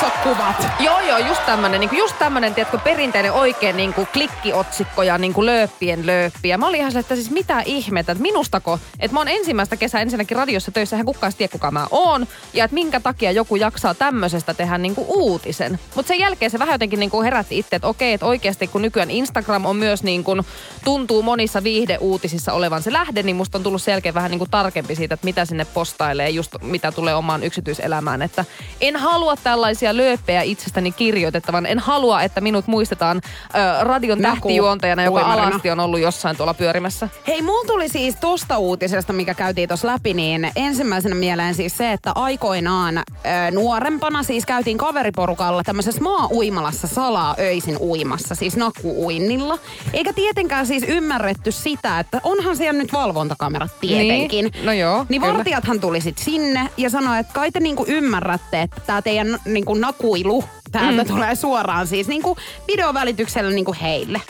[0.00, 0.66] Katso kuvat.
[0.80, 5.34] Joo, joo, just tämmönen, niin just tämmönen, tiedätkö, perinteinen oikein niin kuin klikkiotsikko ja niin
[5.34, 6.48] kuin lööppien lööppi.
[6.48, 9.76] Ja mä olin ihan se, että siis mitä ihmettä, että minustako, että mä oon ensimmäistä
[9.76, 12.26] kesää ensinnäkin radiossa töissä, hän kukaan tiedä kuka mä oon.
[12.52, 15.78] Ja että minkä takia joku jaksaa tämmöisestä tehdä niin kuin uutisen.
[15.94, 18.82] Mutta sen jälkeen se vähän jotenkin niin kuin herätti itse, että okei, että oikeasti kun
[18.82, 20.42] nykyään Instagram on myös niin kuin,
[20.84, 24.94] tuntuu monissa viihdeuutisissa olevan se lähde, niin musta on tullut selkeä vähän niin kuin tarkempi
[24.96, 28.22] siitä, että mitä sinne postailee, just mitä tulee omaan yksityiselämään.
[28.22, 28.44] Että
[28.80, 31.66] en halua tällaisia lööppejä itsestäni kirjoitettavan.
[31.66, 35.46] En halua, että minut muistetaan ö, radion Naku- tähtijuontajana, joka uimarina.
[35.48, 37.08] alasti on ollut jossain tuolla pyörimässä.
[37.26, 41.92] Hei, mulla tuli siis tosta uutisesta, mikä käytiin tuossa läpi, niin ensimmäisenä mieleen siis se,
[41.92, 43.02] että aikoinaan ö,
[43.50, 49.58] nuorempana siis käytiin kaveriporukalla tämmöisessä maa-uimalassa salaa öisin uimassa, siis nakuuinnilla.
[49.92, 54.44] Eikä tietenkään siis ymmärretty sitä, että onhan siellä nyt valvontakamerat tietenkin.
[54.54, 55.34] Niin, no joo, Niin kyllä.
[55.34, 59.73] vartijathan tuli sit sinne ja sanoi, että kai te niinku ymmärrätte, että tämä teidän niinku
[59.80, 61.08] nakuilu täältä mm.
[61.08, 62.36] tulee suoraan siis niinku
[62.72, 64.20] videovälityksellä niinku heille.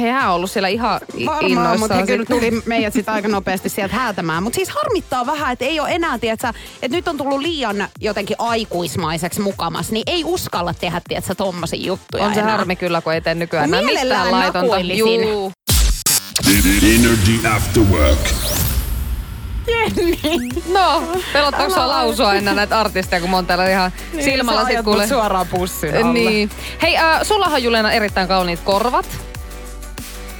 [0.00, 1.78] Hei, hän on ollut siellä ihan Varmaan, innoissaan.
[1.80, 4.42] mutta he kyllä tuli meidät sitten aika nopeasti sieltä häätämään.
[4.42, 8.36] Mutta siis harmittaa vähän, että ei ole enää, tiedätkö, että nyt on tullut liian jotenkin
[8.38, 12.56] aikuismaiseksi mukamas, niin ei uskalla tehdä, tiedätkö, tommosia juttuja On se enää.
[12.56, 14.78] harmi kyllä, kun ei tee nykyään enää mielellään mitään laitonta.
[14.80, 15.52] Juu.
[16.82, 18.28] Energy After Work.
[20.72, 24.82] No, pelottaako sua lausua ennen näitä artisteja, kun mä oon täällä ihan Niin, silmällä sit
[24.84, 25.06] kuule.
[25.08, 26.12] suoraan pussin alle.
[26.12, 26.50] Niin.
[26.82, 29.06] Hei, äh, sullahan on Juliana erittäin kauniit korvat.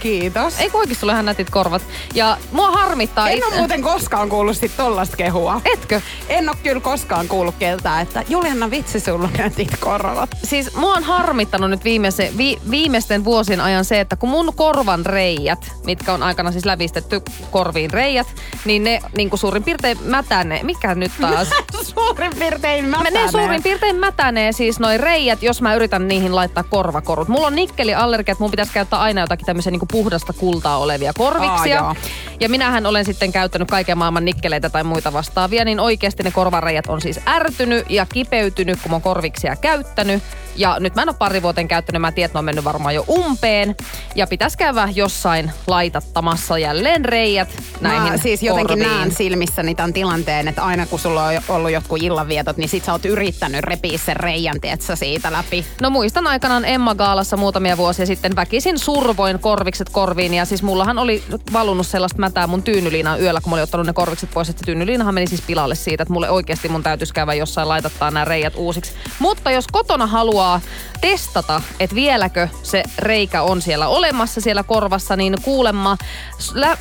[0.02, 0.60] Kiitos.
[0.60, 1.82] Ei oikeasti sulla ihan nätit korvat.
[2.14, 5.60] Ja mua harmittaa En ole muuten koskaan kuullut sit tollasta kehua.
[5.64, 6.00] Etkö?
[6.28, 10.30] En ole kyllä koskaan kuullut keltään, että Juliana vitsi sulla nätit korvat.
[10.44, 15.06] Siis mua on harmittanut nyt viimeise, vi, viimeisten vuosien ajan se, että kun mun korvan
[15.06, 18.26] reijät, mitkä on aikana siis lävistetty korviin reijät,
[18.64, 20.62] niin ne niin kuin suurin piirtein mätänee.
[20.62, 21.48] Mikä nyt taas?
[21.94, 26.62] Suurin piirtein mä Ne suurin piirtein mätänee siis noin reijät, jos mä yritän niihin laittaa
[26.62, 27.28] korvakorut.
[27.28, 31.80] Mulla on nikkeliallergia, että mun pitäisi käyttää aina jotakin tämmöisiä niinku puhdasta kultaa olevia korviksia.
[31.80, 32.10] Aa, joo.
[32.40, 36.86] ja minähän olen sitten käyttänyt kaiken maailman nikkeleitä tai muita vastaavia, niin oikeasti ne korvareijat
[36.88, 40.22] on siis ärtynyt ja kipeytynyt, kun mä oon korviksia käyttänyt.
[40.56, 43.04] Ja nyt mä en ole pari vuoteen käyttänyt, mä tiedän, että on mennyt varmaan jo
[43.08, 43.76] umpeen.
[44.14, 47.48] Ja pitäisi käydä jossain laitattamassa jälleen reijät
[47.80, 48.98] näihin Mä siis jotenkin korviin.
[48.98, 52.92] näen silmissäni tämän tilanteen, että aina kun sulla on ollut jotkut illanvietot, niin sit sä
[52.92, 55.66] oot yrittänyt repiä sen reijän, tietsä, siitä läpi.
[55.80, 60.34] No muistan aikanaan Emma Gaalassa muutamia vuosia sitten väkisin survoin korvikset korvikset korviin.
[60.34, 63.92] Ja siis mullahan oli valunut sellaista mätää mun tyynyliinaan yöllä, kun mä olin ottanut ne
[63.92, 64.48] korvikset pois.
[64.48, 68.24] Että tyynyliinahan meni siis pilalle siitä, että mulle oikeasti mun täytyisi käydä jossain laitattaa nämä
[68.24, 68.92] reijät uusiksi.
[69.18, 70.60] Mutta jos kotona haluaa
[71.00, 75.96] testata, että vieläkö se reikä on siellä olemassa siellä korvassa, niin kuulemma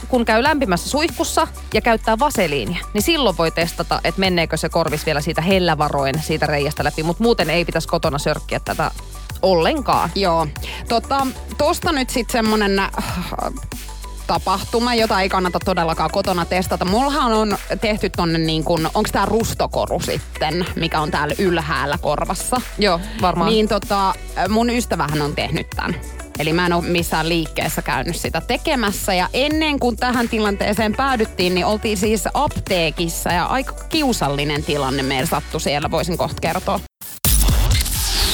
[0.07, 5.05] kun käy lämpimässä suihkussa ja käyttää vaseliinia, niin silloin voi testata, että menneekö se korvis
[5.05, 7.03] vielä siitä hellävaroen siitä reiästä läpi.
[7.03, 8.91] Mutta muuten ei pitäisi kotona sörkkiä tätä
[9.41, 10.09] ollenkaan.
[10.15, 10.47] Joo.
[10.89, 11.27] Tota,
[11.57, 12.89] tosta nyt sitten semmonen äh,
[14.27, 16.85] tapahtuma, jota ei kannata todellakaan kotona testata.
[16.85, 22.61] Mullahan on tehty tonne niin kuin, onko tää rustokoru sitten, mikä on täällä ylhäällä korvassa.
[22.77, 23.51] Joo, varmaan.
[23.51, 24.13] Niin tota,
[24.49, 25.95] mun ystävähän on tehnyt tämän.
[26.39, 29.13] Eli mä en ole missään liikkeessä käynyt sitä tekemässä.
[29.13, 35.27] Ja ennen kuin tähän tilanteeseen päädyttiin, niin oltiin siis apteekissa ja aika kiusallinen tilanne meillä
[35.27, 36.79] sattui siellä, voisin kohta kertoa.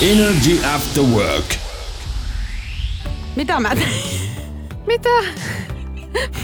[0.01, 1.45] Energy After Work.
[3.35, 4.29] Mitä mä tein?
[4.87, 5.09] Mitä?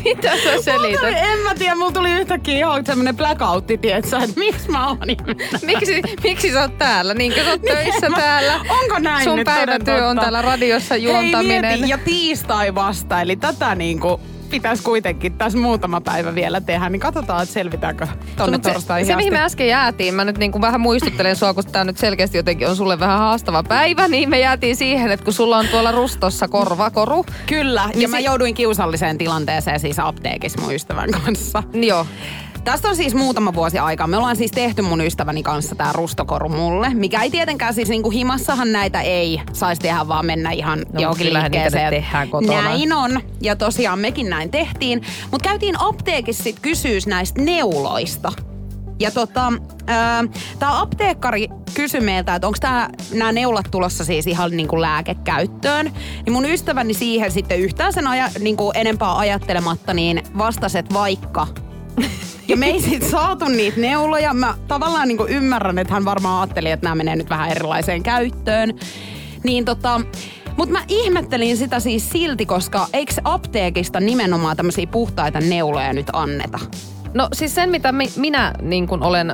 [0.03, 1.13] Mitä sä Mulla tuli- selität?
[1.31, 4.97] En mä tiedä, mulla tuli yhtäkkiä ihan semmonen blackoutti, tietsä, että miksi mä oon
[5.65, 7.13] Miksi, miksi sä oot täällä?
[7.13, 8.59] Niinkö sä oot töissä Mä- täällä?
[8.69, 11.63] Onko näin Sun nyt päivätyö on täällä radiossa juontaminen.
[11.65, 14.19] Hei mieti, ja tiistai vasta, eli tätä niinku
[14.53, 19.07] pitäisi kuitenkin tässä muutama päivä vielä tehdä, niin katsotaan, että selvitäänkö tonne Mut se, torstaihin
[19.07, 19.39] se, mihin asti.
[19.39, 22.69] me äsken jäätiin, mä nyt niin kuin vähän muistuttelen sua, kun tämä nyt selkeästi jotenkin
[22.69, 26.47] on sulle vähän haastava päivä, niin me jäätiin siihen, että kun sulla on tuolla rustossa
[26.47, 31.63] korvakoru, Kyllä, Niin ja mä si- jouduin kiusalliseen tilanteeseen siis apteekissa mun ystävän kanssa.
[31.73, 32.05] joo,
[32.63, 34.07] Tästä on siis muutama vuosi aikaa.
[34.07, 38.09] Me ollaan siis tehty mun ystäväni kanssa tää rustokoru mulle, mikä ei tietenkään siis niinku
[38.09, 41.89] himassahan näitä ei saisi tehdä vaan mennä ihan No, johonkin liikkeeseen.
[41.93, 42.61] tehdään kotona.
[42.61, 43.21] Näin on.
[43.41, 45.01] Ja tosiaan mekin näin tehtiin.
[45.31, 48.31] Mutta käytiin apteekissa sit kysyys näistä neuloista.
[48.99, 49.53] Ja tota,
[50.59, 52.59] tämä apteekkari kysyi meiltä, että onko
[53.13, 55.91] nämä neulat tulossa siis ihan niinku lääkekäyttöön.
[56.25, 61.47] Niin mun ystäväni siihen sitten yhtään sen aja, niinku enempää ajattelematta, niin vastasi, että vaikka.
[62.47, 64.33] Ja me ei sit saatu niitä neuloja.
[64.33, 68.73] Mä tavallaan niinku ymmärrän, että hän varmaan ajatteli, että nämä menee nyt vähän erilaiseen käyttöön.
[69.43, 70.01] Niin tota,
[70.57, 76.59] mutta mä ihmettelin sitä siis silti, koska eikö apteekista nimenomaan tämmöisiä puhtaita neuloja nyt anneta?
[77.13, 79.33] No siis sen, mitä mi- minä niin kun olen ö,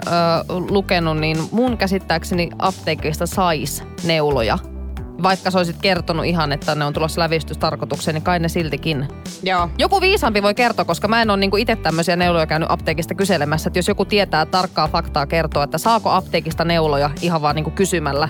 [0.70, 4.60] lukenut, niin mun käsittääkseni apteekista sais neuloja.
[5.24, 9.08] Vaikka sä olisit kertonut ihan, että ne on tulossa lävistystarkoitukseen, niin kai ne siltikin.
[9.44, 9.70] Joo.
[9.78, 13.70] Joku viisaampi voi kertoa, koska mä en ole niinku itse tämmöisiä neuloja käynyt apteekista kyselemässä.
[13.70, 18.30] Että jos joku tietää tarkkaa faktaa kertoa, että saako apteekista neuloja ihan vaan niinku kysymällä,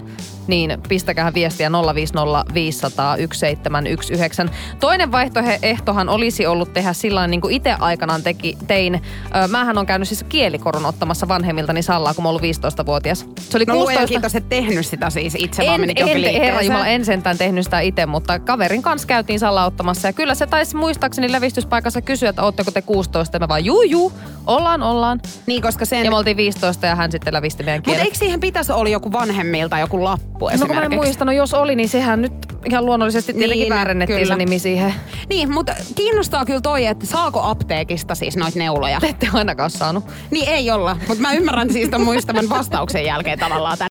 [0.50, 4.48] niin pistäkää viestiä 050 500 1719.
[4.80, 8.96] Toinen vaihtoehtohan olisi ollut tehdä sillä niin kuin itse aikanaan teki, tein.
[8.96, 13.26] Ö, mähän on käynyt siis kielikorun ottamassa vanhemmiltani Sallaa, kun mä ollut 15-vuotias.
[13.40, 14.08] Se oli No luojan 16...
[14.08, 16.62] kiitos, et tehnyt sitä siis itse, vaan En, menit en, herra.
[16.62, 20.08] Jumala, en sentään tehnyt sitä itse, mutta kaverin kanssa käytiin Salla ottamassa.
[20.08, 23.36] Ja kyllä se taisi muistaakseni lävistyspaikassa kysyä, että ootteko te 16?
[23.36, 24.14] Ja mä vaan, juu, juu,
[24.48, 25.22] ollaan, ollaan.
[25.46, 26.06] Niin, koska sen...
[26.06, 28.06] Ja me oltiin 15 ja hän sitten lävisti meidän Mutta kielet.
[28.06, 30.96] eikö siihen pitäisi olla joku vanhemmilta joku lappu No kun mä en esimerkiksi?
[30.96, 32.34] muistanut, jos oli, niin sehän nyt
[32.70, 34.34] ihan luonnollisesti tietenkin Niin, väärennettiin kyllä.
[34.34, 34.94] se nimi siihen.
[35.30, 39.00] Niin, mutta kiinnostaa kyllä toi, että saako apteekista siis noita neuloja?
[39.00, 40.04] Te ette ainakaan saanut.
[40.32, 43.90] Niin ei olla, mutta mä ymmärrän siis ton muistavan vastauksen jälkeen tavallaan tämän.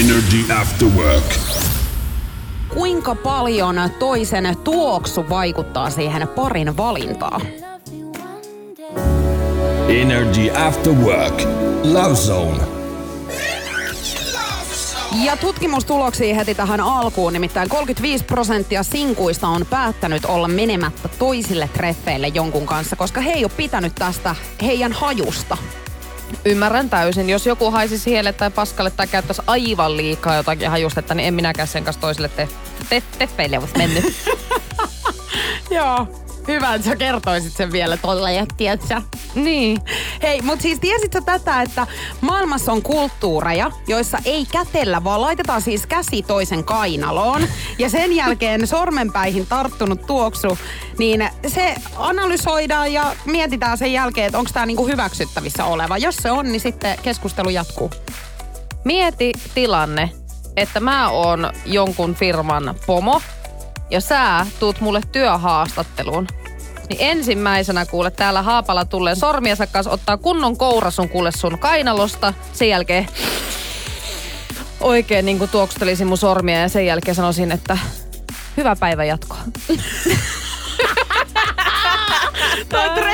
[0.00, 1.24] Energy After Work.
[2.74, 7.40] Kuinka paljon toisen tuoksu vaikuttaa siihen parin valintaan?
[9.88, 11.42] Energy After Work.
[11.84, 12.79] Love Zone.
[15.12, 22.28] Ja tutkimustuloksia heti tähän alkuun, nimittäin 35 prosenttia sinkuista on päättänyt olla menemättä toisille treffeille
[22.28, 25.56] jonkun kanssa, koska he ei ole pitänyt tästä heidän hajusta.
[26.44, 27.30] Ymmärrän täysin.
[27.30, 31.68] Jos joku haisisi hielle tai paskalle tai käyttäisi aivan liikaa jotakin hajustetta, niin en minäkään
[31.68, 32.48] sen kanssa toisille te,
[32.88, 34.04] te, teffeille olisi mennyt.
[35.70, 36.19] Joo.
[36.48, 37.98] Hyvä, että sä kertoisit sen vielä
[38.34, 39.02] ja tiedätkö?
[39.34, 39.78] niin.
[40.22, 41.86] Hei, mutta siis tiesitkö tätä, että
[42.20, 47.42] maailmassa on kulttuureja, joissa ei kätellä, vaan laitetaan siis käsi toisen kainaloon.
[47.78, 50.58] Ja sen jälkeen sormenpäihin tarttunut tuoksu,
[50.98, 55.98] niin se analysoidaan ja mietitään sen jälkeen, että onko tämä niinku hyväksyttävissä oleva.
[55.98, 57.90] Jos se on, niin sitten keskustelu jatkuu.
[58.84, 60.10] Mieti tilanne,
[60.56, 63.20] että mä oon jonkun firman pomo
[63.90, 66.26] ja sä tuut mulle työhaastatteluun.
[66.88, 72.34] Niin ensimmäisenä kuule täällä haapalla tulee sormiensa kanssa ottaa kunnon koura sun kuule sun kainalosta.
[72.52, 73.08] Sen jälkeen
[74.80, 77.78] oikein niin kuin tuoksutelisin mun sormia ja sen jälkeen sanoisin, että
[78.56, 79.38] hyvä päivä jatkoa.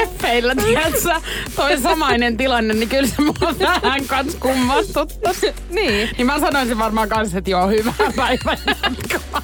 [0.07, 1.21] Treffeillä, tiedätkö,
[1.57, 5.43] toi samainen tilanne, niin kyllä se mua vähän kans kummastuttais.
[5.71, 6.11] niin.
[6.17, 9.43] Niin mä sanoisin varmaan kans, että joo, hyvää päivää jatkoa.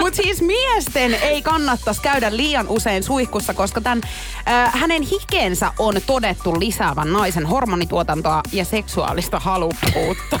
[0.00, 4.00] Mutta siis miesten ei kannattaisi käydä liian usein suihkussa, koska tämän,
[4.48, 10.40] äh, hänen hikensä on todettu lisäävän naisen hormonituotantoa ja seksuaalista halukkuutta.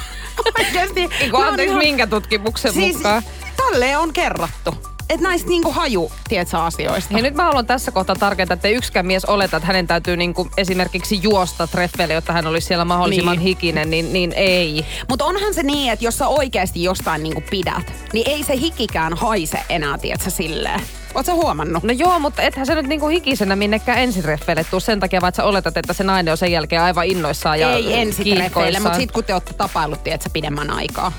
[1.32, 3.22] Oon anteeksi, ihan- minkä tutkimuksen siis, mukaan?
[3.56, 4.95] Tälle on kerrottu.
[5.10, 7.14] Että näistä niinku haju, tiedätkö, asioista.
[7.14, 10.48] Hei, nyt mä haluan tässä kohtaa tarkentaa, että yksikään mies oleta, että hänen täytyy niinku
[10.56, 13.38] esimerkiksi juosta treffeille, jotta hän olisi siellä mahdollisimman Niin.
[13.38, 13.48] niin.
[13.48, 14.86] hikinen, niin, niin ei.
[15.08, 19.14] Mutta onhan se niin, että jos sä oikeasti jostain niinku pidät, niin ei se hikikään
[19.14, 20.80] haise enää, tiedätkö, silleen.
[21.26, 21.82] Sä huomannut?
[21.82, 25.36] No joo, mutta ethän sä nyt niinku hikisenä minnekään ensireffeille tuu sen takia, vaan että
[25.36, 28.82] sä oletat, että se nainen on sen jälkeen aivan innoissaan ja ei ensitreffeille, kiihkoissaan.
[28.82, 31.12] mutta sit kun te olette tapaillut, tiedätkö, pidemmän aikaa.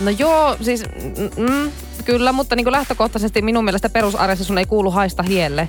[0.00, 0.84] No joo, siis
[1.16, 1.70] mm, mm,
[2.02, 5.68] kyllä, mutta niinku lähtökohtaisesti minun mielestä perusarjessa sun ei kuulu haista hielle.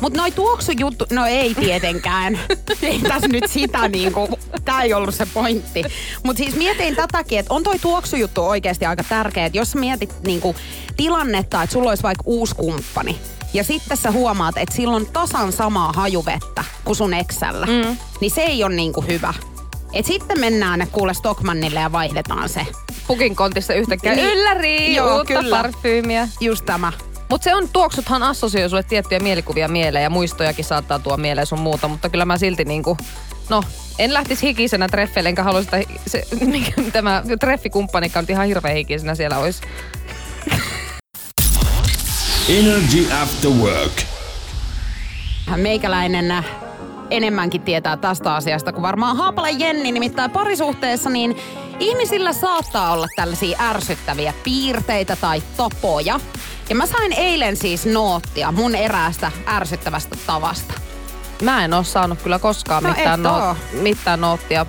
[0.00, 2.38] Mutta noi tuoksujuttu, no ei tietenkään.
[2.82, 4.28] ei tässä nyt sitä niinku,
[4.64, 5.84] tää ei ollut se pointti.
[6.22, 9.46] Mutta siis mietin tätäkin, että on toi tuoksujuttu oikeasti aika tärkeä.
[9.46, 10.54] Että jos sä mietit niinku
[10.96, 13.18] tilannetta, että sulla olisi vaikka uusi kumppani.
[13.54, 17.66] Ja sitten sä huomaat, että sillä on tasan samaa hajuvettä kuin sun eksällä.
[17.66, 17.96] Mm.
[18.20, 19.34] Niin se ei ole niinku hyvä.
[19.94, 22.66] Et sitten mennään kuule Stockmannille ja vaihdetaan se.
[23.06, 24.26] Pukin kontissa yhtäkkiä Niin.
[24.28, 25.56] ylläri, Joo, uutta kyllä.
[25.56, 26.28] parfyymiä.
[26.40, 26.92] Just tämä.
[27.30, 31.60] Mutta se on, tuoksuthan assosioi sulle tiettyjä mielikuvia mieleen ja muistojakin saattaa tuo mieleen sun
[31.60, 32.96] muuta, mutta kyllä mä silti niinku,
[33.48, 33.62] no
[33.98, 39.14] en lähtisi hikisenä treffeille, enkä haluaisi, että se, mikä, tämä treffikumppanikaan nyt ihan hirveän hikisenä
[39.14, 39.62] siellä olisi.
[42.48, 43.92] Energy After Work.
[45.56, 46.44] meikäläinen
[47.16, 49.92] enemmänkin tietää tästä asiasta kuin varmaan Haapala Jenni.
[49.92, 51.36] Nimittäin parisuhteessa niin
[51.78, 56.20] ihmisillä saattaa olla tällaisia ärsyttäviä piirteitä tai tapoja.
[56.68, 60.74] Ja mä sain eilen siis noottia mun eräästä ärsyttävästä tavasta.
[61.42, 64.66] Mä en oo saanut kyllä koskaan No mitään, noot, mitään noottia.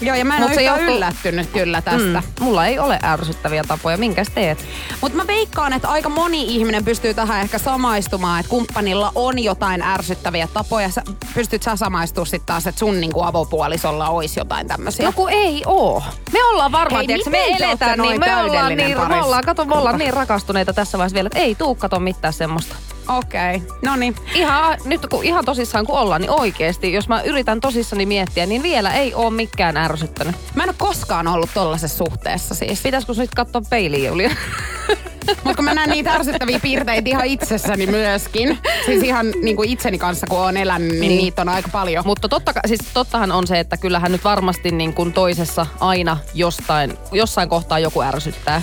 [0.00, 2.22] Joo, ja mä en Mut ole johtuu- yllättynyt kyllä tästä.
[2.38, 3.96] Mm, mulla ei ole ärsyttäviä tapoja.
[3.98, 4.64] Minkäs teet?
[5.00, 9.82] Mutta mä veikkaan, että aika moni ihminen pystyy tähän ehkä samaistumaan, että kumppanilla on jotain
[9.82, 10.90] ärsyttäviä tapoja.
[10.90, 11.02] Sä,
[11.34, 15.06] pystyt sä samaistumaan sitten taas, että sun niinku avopuolisolla olisi jotain tämmöisiä?
[15.06, 16.02] No kun ei oo.
[16.32, 19.74] Me ollaan varmaan, tiiäks, me eletään niin, noin me ollaan niin, me ollaan, kato, me
[19.74, 22.76] ollaan niin rakastuneita tässä vaiheessa vielä, että ei tuu kato mitään semmoista.
[23.18, 23.76] Okei, okay.
[23.84, 24.16] no niin.
[24.34, 28.62] Ihan, nyt kun ihan tosissaan kun ollaan, niin oikeesti, jos mä yritän tosissani miettiä, niin
[28.62, 30.36] vielä ei oo mikään ärsyttänyt.
[30.54, 32.82] Mä en ole koskaan ollut tollasessa suhteessa siis.
[32.82, 34.30] Pitäisikö nyt katsoa peiliin, Julia?
[35.44, 38.58] Mutta kun mä näen niitä ärsyttäviä piirteitä ihan itsessäni myöskin.
[38.86, 41.16] Siis ihan niin kuin itseni kanssa, kun oon elänyt, niin, Niin.
[41.16, 42.06] niitä on aika paljon.
[42.06, 46.98] Mutta totta, siis tottahan on se, että kyllähän nyt varmasti niin kuin toisessa aina jostain,
[47.12, 48.62] jossain kohtaa joku ärsyttää.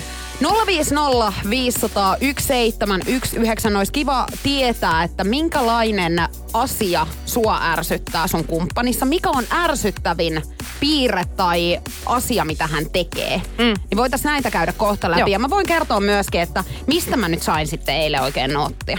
[0.66, 9.06] 050 500 1719 olisi kiva tietää, että minkälainen asia sua ärsyttää sun kumppanissa.
[9.06, 10.42] Mikä on ärsyttävin
[10.80, 13.42] piirre tai asia, mitä hän tekee.
[13.58, 13.64] Mm.
[13.64, 15.20] Niin voitaisiin näitä käydä kohta läpi.
[15.20, 15.28] Joo.
[15.28, 18.98] Ja mä voin kertoa myöskin, että mistä mä nyt sain sitten eilen oikein noottia.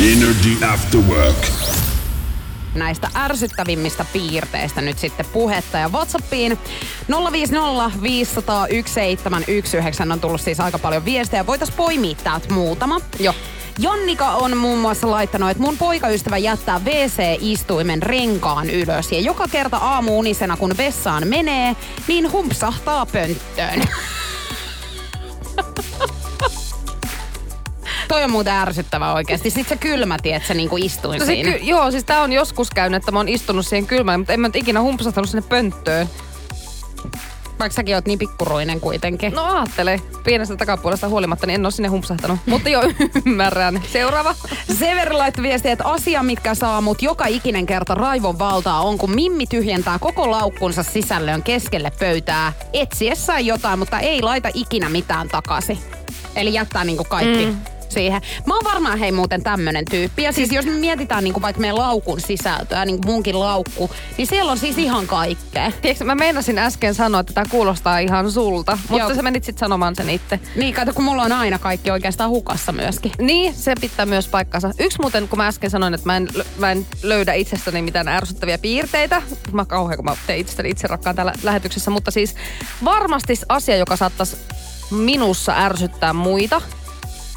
[0.00, 1.91] Energy After Work.
[2.74, 5.78] Näistä ärsyttävimmistä piirteistä nyt sitten puhetta.
[5.78, 6.58] Ja Whatsappiin
[7.32, 11.46] 050 500 1719 on tullut siis aika paljon viestejä.
[11.46, 13.00] Voitaisiin poimia täältä muutama.
[13.18, 13.34] Joo.
[13.78, 19.12] Jonnika on muun muassa laittanut, että mun poikaystävä jättää WC-istuimen renkaan ylös.
[19.12, 21.76] Ja joka kerta aamuunisena, kun vessaan menee,
[22.08, 23.82] niin humpsahtaa pönttöön.
[28.12, 29.50] Toi on muuten ärsyttävä oikeasti.
[29.50, 31.52] Sitten se kylmä, tiedät, niin kuin istuin No siinä.
[31.52, 34.40] ky- joo, siis tää on joskus käynyt, että mä oon istunut siihen kylmään, mutta en
[34.40, 36.08] mä nyt ikinä humpsahtanut sinne pönttöön.
[37.58, 39.32] Vaikka säkin oot niin pikkuruinen kuitenkin.
[39.32, 42.38] No aattele, pienestä takapuolesta huolimatta, niin en oo sinne humpsahtanut.
[42.46, 42.82] mutta joo,
[43.26, 43.82] ymmärrän.
[43.92, 44.34] Seuraava.
[44.78, 49.14] Severi laittoi viestiä, että asia, mitkä saa mut joka ikinen kerta raivon valtaa on, kun
[49.14, 55.78] Mimmi tyhjentää koko laukkunsa sisällön keskelle pöytää etsiessään jotain, mutta ei laita ikinä mitään takaisin.
[56.36, 57.71] Eli jättää niinku kaikki mm.
[57.92, 58.22] Siihen.
[58.46, 60.22] Mä oon varmaan hei muuten tämmönen tyyppi.
[60.22, 64.52] Ja siis jos me mietitään niinku vaikka meidän laukun sisältöä, niin munkin laukku, niin siellä
[64.52, 65.72] on siis ihan kaikkea.
[65.82, 69.14] Tiedätkö, mä meinasin äsken sanoa, että tämä kuulostaa ihan sulta, mutta Joo.
[69.14, 70.40] sä menit sitten sanomaan sen itse.
[70.56, 73.12] Niin, kato, kun mulla on aina kaikki oikeastaan hukassa myöskin.
[73.18, 74.70] Niin, se pitää myös paikkansa.
[74.78, 76.28] Yksi muuten, kun mä äsken sanoin, että mä en,
[76.58, 79.22] mä en löydä itsestäni mitään ärsyttäviä piirteitä.
[79.52, 81.90] Mä kauhean, kun mä teen itsestäni itse rakkaan täällä lähetyksessä.
[81.90, 82.34] Mutta siis
[82.84, 84.36] varmasti asia, joka saattaisi
[84.90, 86.62] minussa ärsyttää muita.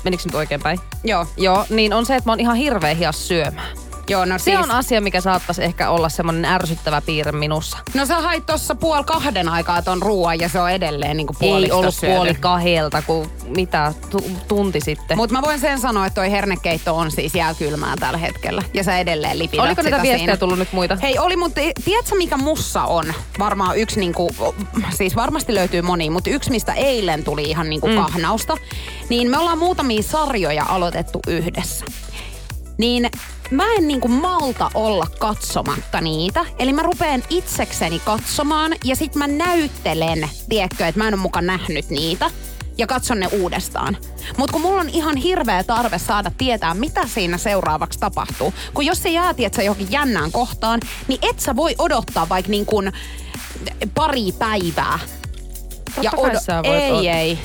[0.06, 0.80] Menikö nyt oikein päin?
[1.04, 1.28] Joo.
[1.38, 3.78] Joo, niin on se, että mä oon ihan hirveä hias syömään.
[4.10, 7.78] Joo, no Se siis, on asia, mikä saattaisi ehkä olla semmoinen ärsyttävä piirre minussa.
[7.94, 11.50] no sä hait tossa puoli kahden aikaa ton ruoan ja se on edelleen niinku Ei
[11.50, 12.16] puolista ollut syöty.
[12.16, 15.18] puoli kahdelta, kuin mitä tu- tunti sitten.
[15.18, 18.64] Mutta mä voin sen sanoa, että toi hernekeitto on siis jääkylmää tällä hetkellä.
[18.74, 20.38] Ja sä edelleen lipidät Oliko niitä viestejä siinä.
[20.38, 20.96] tullut nyt muita?
[21.02, 23.14] Hei, oli, mutta tiedätkö mikä mussa on?
[23.40, 24.36] Varmaan yksi niinku,
[24.90, 27.96] siis varmasti löytyy moni, mutta yksi mistä eilen tuli ihan niinku mm.
[27.96, 28.58] kahnausta.
[29.10, 31.86] Niin me ollaan muutamia sarjoja aloitettu yhdessä.
[32.78, 33.10] Niin
[33.52, 36.46] mä en niinku malta olla katsomatta niitä.
[36.60, 41.46] Eli mä rupeen itsekseni katsomaan ja sit mä näyttelen, tiedätkö, että mä en ole mukaan
[41.46, 42.32] nähnyt niitä
[42.78, 43.98] ja katson ne uudestaan.
[44.38, 48.54] Mutta kun mulla on ihan hirveä tarve saada tietää, mitä siinä seuraavaksi tapahtuu.
[48.74, 52.66] Kun jos se jää, tiedätkö, johonkin jännään kohtaan, niin et sä voi odottaa vaikka niin
[52.66, 52.92] kuin
[53.96, 55.00] pari päivää.
[55.96, 57.40] Totta kai sä voit ei, od- ei.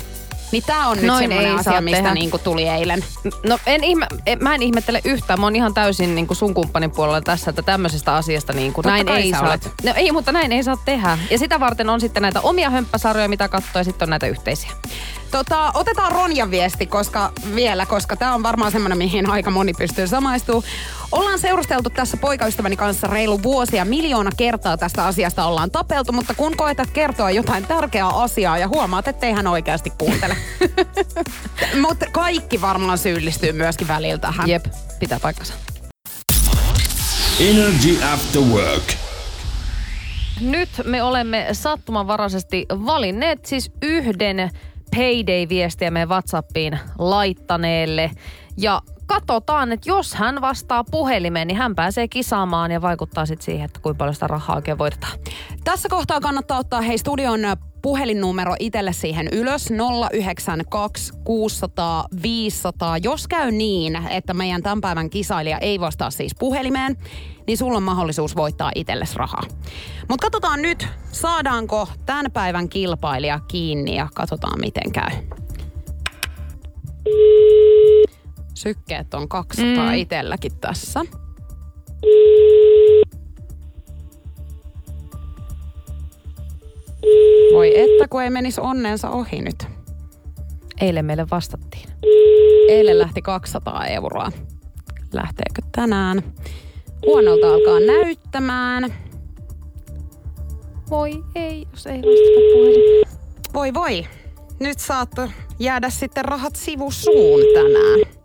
[0.53, 2.15] Niin tää on nyt Noin semmoinen ei asia, saa mistä tehdä.
[2.15, 3.05] niinku tuli eilen.
[3.47, 5.41] No en ihme, en, mä en ihmettele yhtään.
[5.41, 8.91] Mä oon ihan täysin niin kuin sun kumppanin puolella tässä, että tämmöisestä asiasta niin Totta
[8.91, 9.43] näin ei saa.
[9.43, 9.71] olet.
[9.85, 11.19] No ei, mutta näin ei saa tehdä.
[11.31, 14.71] Ja sitä varten on sitten näitä omia hömppäsarjoja, mitä katsoo, ja sitten on näitä yhteisiä.
[15.31, 20.07] Tota, otetaan Ronjan viesti koska, vielä, koska tämä on varmaan semmoinen, mihin aika moni pystyy
[20.07, 20.65] samaistumaan.
[21.13, 23.85] Ollaan seurusteltu tässä poikaystäväni kanssa reilu vuosia.
[23.85, 29.09] Miljoona kertaa tästä asiasta ollaan tapeltu, mutta kun koetat kertoa jotain tärkeää asiaa ja huomaat,
[29.09, 30.37] ettei hän oikeasti kuuntele.
[31.89, 34.49] mutta kaikki varmaan syyllistyy myöskin välillä tähän.
[34.49, 34.65] Jep,
[34.99, 35.55] pitää paikkansa.
[37.41, 38.93] Energy After Work.
[40.41, 44.51] Nyt me olemme sattumanvaraisesti valinneet siis yhden
[44.97, 48.11] Payday-viestiä meidän WhatsAppiin laittaneelle.
[48.57, 53.65] Ja katsotaan, että jos hän vastaa puhelimeen, niin hän pääsee kisaamaan ja vaikuttaa sitten siihen,
[53.65, 55.19] että kuinka paljon sitä rahaa oikein voitetaan.
[55.65, 57.41] Tässä kohtaa kannattaa ottaa hei studion
[57.83, 59.69] puhelinnumero itselle siihen ylös
[60.13, 62.99] 092 600 500.
[62.99, 66.97] Jos käy niin, että meidän tämän päivän kisailija ei vastaa siis puhelimeen,
[67.47, 69.43] niin sulla on mahdollisuus voittaa itsellesi rahaa.
[70.09, 75.11] Mutta katsotaan nyt, saadaanko tämän päivän kilpailija kiinni ja katsotaan miten käy.
[78.61, 79.95] Sykkeet on 200 mm.
[79.95, 81.01] itselläkin tässä.
[87.53, 89.67] Voi että, kun ei menisi onnensa ohi nyt.
[90.81, 91.89] Eilen meille vastattiin.
[92.69, 94.33] Eilen lähti 200 euroa.
[95.13, 96.23] Lähteekö tänään?
[97.07, 98.95] Huonolta alkaa näyttämään.
[100.91, 103.09] Voi ei, jos ei vastata puhelimeen.
[103.55, 104.07] Voi voi.
[104.61, 105.11] Nyt saat
[105.59, 108.20] jäädä sitten rahat sivusuun tänään.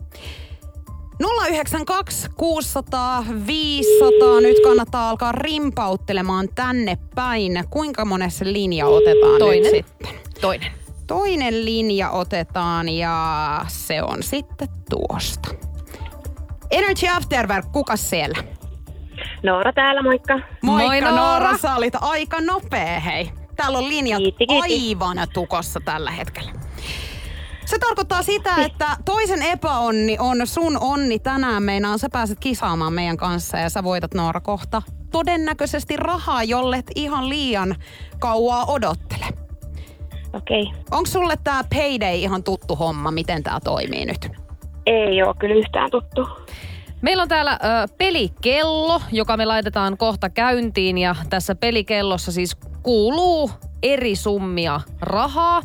[1.20, 4.42] 092 600 500.
[4.42, 7.64] Nyt kannattaa alkaa rimpauttelemaan tänne päin.
[7.70, 9.64] Kuinka monessa linja otetaan Toinen.
[9.64, 10.16] nyt sitten?
[10.42, 10.72] Toinen.
[11.08, 15.50] Toinen linja otetaan ja se on sitten tuosta.
[16.72, 18.44] Energy Afterwork, kuka siellä?
[19.44, 20.40] Noora täällä, moikka.
[20.62, 21.16] Moikka Moi, Noora.
[21.16, 21.58] Noora.
[21.58, 23.32] sä olit aika nopea hei.
[23.56, 24.74] Täällä on linjat Kiitti, kiitti.
[24.90, 26.52] aivan tukossa tällä hetkellä.
[27.66, 31.64] Se tarkoittaa sitä, että toisen epäonni on sun onni tänään.
[31.64, 37.30] Meinaan sä pääset kisaamaan meidän kanssa ja sä voitat Noora kohta todennäköisesti rahaa, jollet ihan
[37.30, 37.76] liian
[38.20, 39.26] kauaa odottele.
[40.34, 40.64] Okei.
[40.64, 40.82] Okay.
[40.92, 43.12] Onko sulle tää payday ihan tuttu homma?
[43.12, 44.30] Miten tää toimii nyt?
[44.86, 46.28] Ei ole kyllä yhtään tuttu.
[47.02, 53.52] Meillä on täällä ö, pelikello, joka me laitetaan kohta käyntiin ja tässä pelikellossa siis kuuluu
[53.84, 55.62] eri summia rahaa.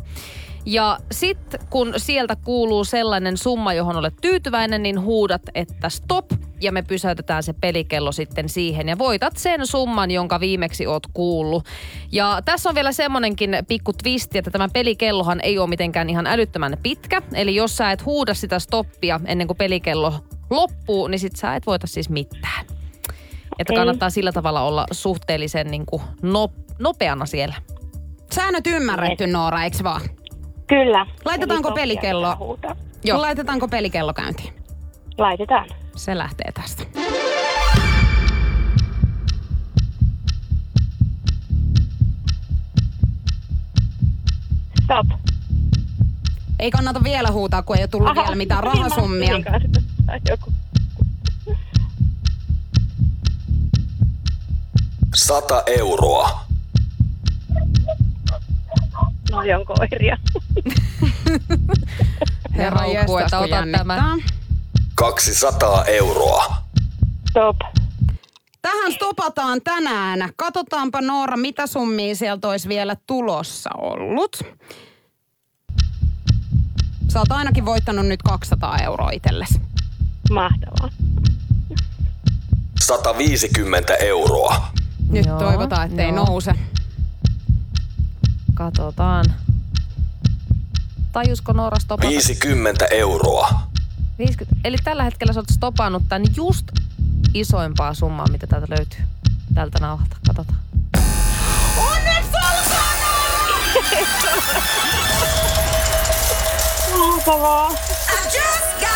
[0.65, 6.25] Ja sitten kun sieltä kuuluu sellainen summa, johon olet tyytyväinen, niin huudat, että stop.
[6.61, 11.65] Ja me pysäytetään se pelikello sitten siihen ja voitat sen summan, jonka viimeksi oot kuullut.
[12.11, 16.77] Ja tässä on vielä semmonenkin pikku twisti, että tämä pelikellohan ei ole mitenkään ihan älyttömän
[16.83, 17.21] pitkä.
[17.33, 20.13] Eli jos sä et huuda sitä stoppia ennen kuin pelikello
[20.49, 22.65] loppuu, niin sit sä et voita siis mitään.
[23.59, 26.49] Että kannattaa sillä tavalla olla suhteellisen niin kuin no,
[26.79, 27.55] nopeana siellä.
[28.31, 30.01] Säännöt ymmärretty, Noora, eikö vaan?
[30.71, 31.05] Kyllä.
[31.25, 32.57] Laitetaanko pelikello?
[33.03, 33.21] Joo.
[33.21, 34.53] Laitetaanko pelikello käyntiin?
[35.17, 35.67] Laitetaan.
[35.95, 36.83] Se lähtee tästä.
[44.83, 45.07] Stop.
[46.59, 49.33] Ei kannata vielä huutaa, kun ei ole tullut Aha, vielä mitään niin rahasummia.
[50.29, 50.53] Joku.
[55.15, 56.50] Sata euroa.
[59.31, 60.17] No on koiria.
[62.57, 64.17] Herra jestas, että ota tämä.
[64.95, 66.55] 200 euroa.
[67.29, 67.57] Stop.
[68.61, 70.29] Tähän stopataan tänään.
[70.35, 74.43] Katsotaanpa Noora, mitä summia sieltä olisi vielä tulossa ollut.
[77.07, 79.61] Sä oot ainakin voittanut nyt 200 euroa itsellesi.
[80.31, 80.89] Mahtavaa.
[82.81, 84.71] 150 euroa.
[85.09, 86.25] Nyt Joo, toivotaan, ettei joo.
[86.25, 86.53] nouse.
[88.61, 89.25] Katsotaan.
[91.11, 92.09] Tajusko Noora stopata?
[92.09, 93.61] 50 euroa.
[94.19, 94.61] 50.
[94.63, 96.67] Eli tällä hetkellä sä oot stopannut tän just
[97.33, 98.99] isoimpaa summaa, mitä täältä löytyy.
[99.53, 100.17] Tältä nauhalta.
[100.27, 100.59] Katsotaan.
[101.77, 102.91] Onneksi olkoon!
[106.99, 107.67] Mahtavaa.
[107.67, 108.89] 200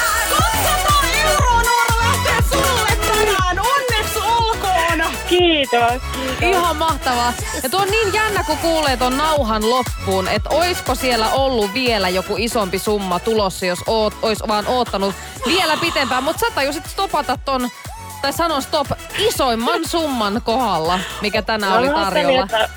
[1.24, 1.55] euroa
[5.30, 6.42] Kiitos, kiitos.
[6.42, 7.34] Ihan mahtavaa.
[7.64, 12.10] Ja tuo on niin jännä, kun kuulee ton nauhan loppuun, että oisko siellä ollut vielä
[12.10, 15.16] joku isompi summa tulossa, jos oot, ois vaan oottanut
[15.46, 16.24] vielä pitempään.
[16.24, 17.70] Mutta sä tajusit stopata ton,
[18.22, 22.44] tai sanon stop, isoimman summan kohdalla, mikä tänään oli tarjolla.
[22.44, 22.70] Että,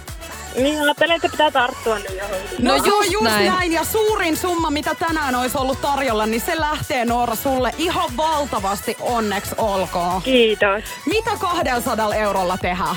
[0.56, 2.64] niin ajattelin, että pitää tarttua nyt johonkin.
[2.64, 3.46] No on just just näin.
[3.52, 3.72] näin.
[3.72, 8.96] Ja suurin summa, mitä tänään olisi ollut tarjolla, niin se lähtee Noora sulle ihan valtavasti
[9.00, 10.22] onneksi olkoon.
[10.22, 10.84] Kiitos.
[11.06, 12.96] Mitä 200 eurolla tehdään?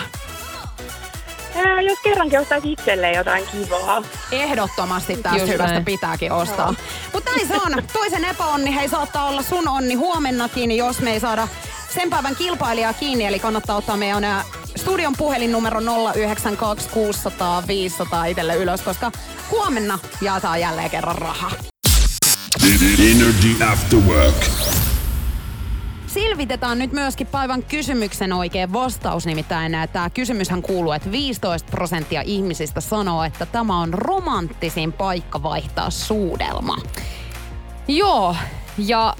[1.55, 4.03] Ää, jos kerrankin ostaisi itselleen jotain kivaa.
[4.31, 5.85] Ehdottomasti tästä hyvästä näin.
[5.85, 6.73] pitääkin ostaa.
[7.13, 7.83] Mutta näin se on.
[7.93, 11.47] Toisen epäonni hei saattaa olla sun onni huomennakin, jos me ei saada
[11.93, 13.25] sen päivän kilpailijaa kiinni.
[13.25, 14.43] Eli kannattaa ottaa meidän
[14.81, 15.79] studion puhelinnumero
[16.15, 19.11] 092 600 500 itselle ylös, koska
[19.51, 21.51] huomenna jaetaan jälleen kerran rahaa.
[23.11, 24.35] Energy After Work.
[26.07, 29.25] Silvitetään nyt myöskin päivän kysymyksen oikein vastaus.
[29.25, 35.89] Nimittäin tämä kysymyshän kuuluu, että 15 prosenttia ihmisistä sanoo, että tämä on romanttisin paikka vaihtaa
[35.89, 36.77] suudelma.
[37.87, 38.35] Joo,
[38.77, 39.15] ja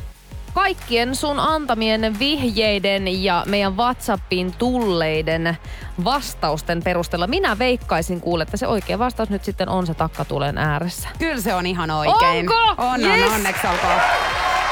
[0.54, 5.58] kaikkien sun antamien vihjeiden ja meidän WhatsAppiin tulleiden
[6.04, 11.10] vastausten perusteella minä veikkaisin kuule, että se oikea vastaus nyt sitten on se takkatulen ääressä.
[11.20, 12.49] Kyllä se on ihan oikein.
[12.49, 12.84] Onko?
[12.84, 13.28] On, Yes!
[13.30, 14.02] on, onneksi olkoon.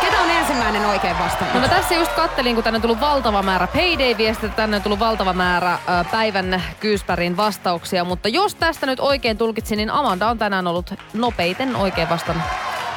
[0.01, 1.53] Ketä on ensimmäinen oikein vastaus?
[1.53, 4.99] No mä tässä just kattelin, kun tänne on tullut valtava määrä payday-viestejä, tänne on tullut
[4.99, 5.79] valtava määrä
[6.11, 11.75] päivän kyyspärin vastauksia, mutta jos tästä nyt oikein tulkitsin, niin Amanda on tänään ollut nopeiten
[11.75, 12.43] oikein vastannut.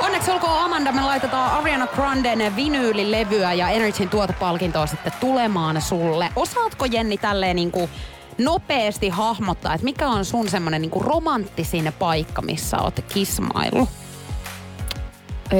[0.02, 6.28] Onneksi olkoon Amanda, me laitetaan Ariana Granden vinyylilevyä ja Energyn tuotepalkintoa sitten tulemaan sulle.
[6.36, 7.90] Osaatko Jenni tälleen niinku
[8.38, 13.88] nopeasti hahmottaa, että mikä on sun semmonen niinku romanttisin paikka, missä oot kismailu?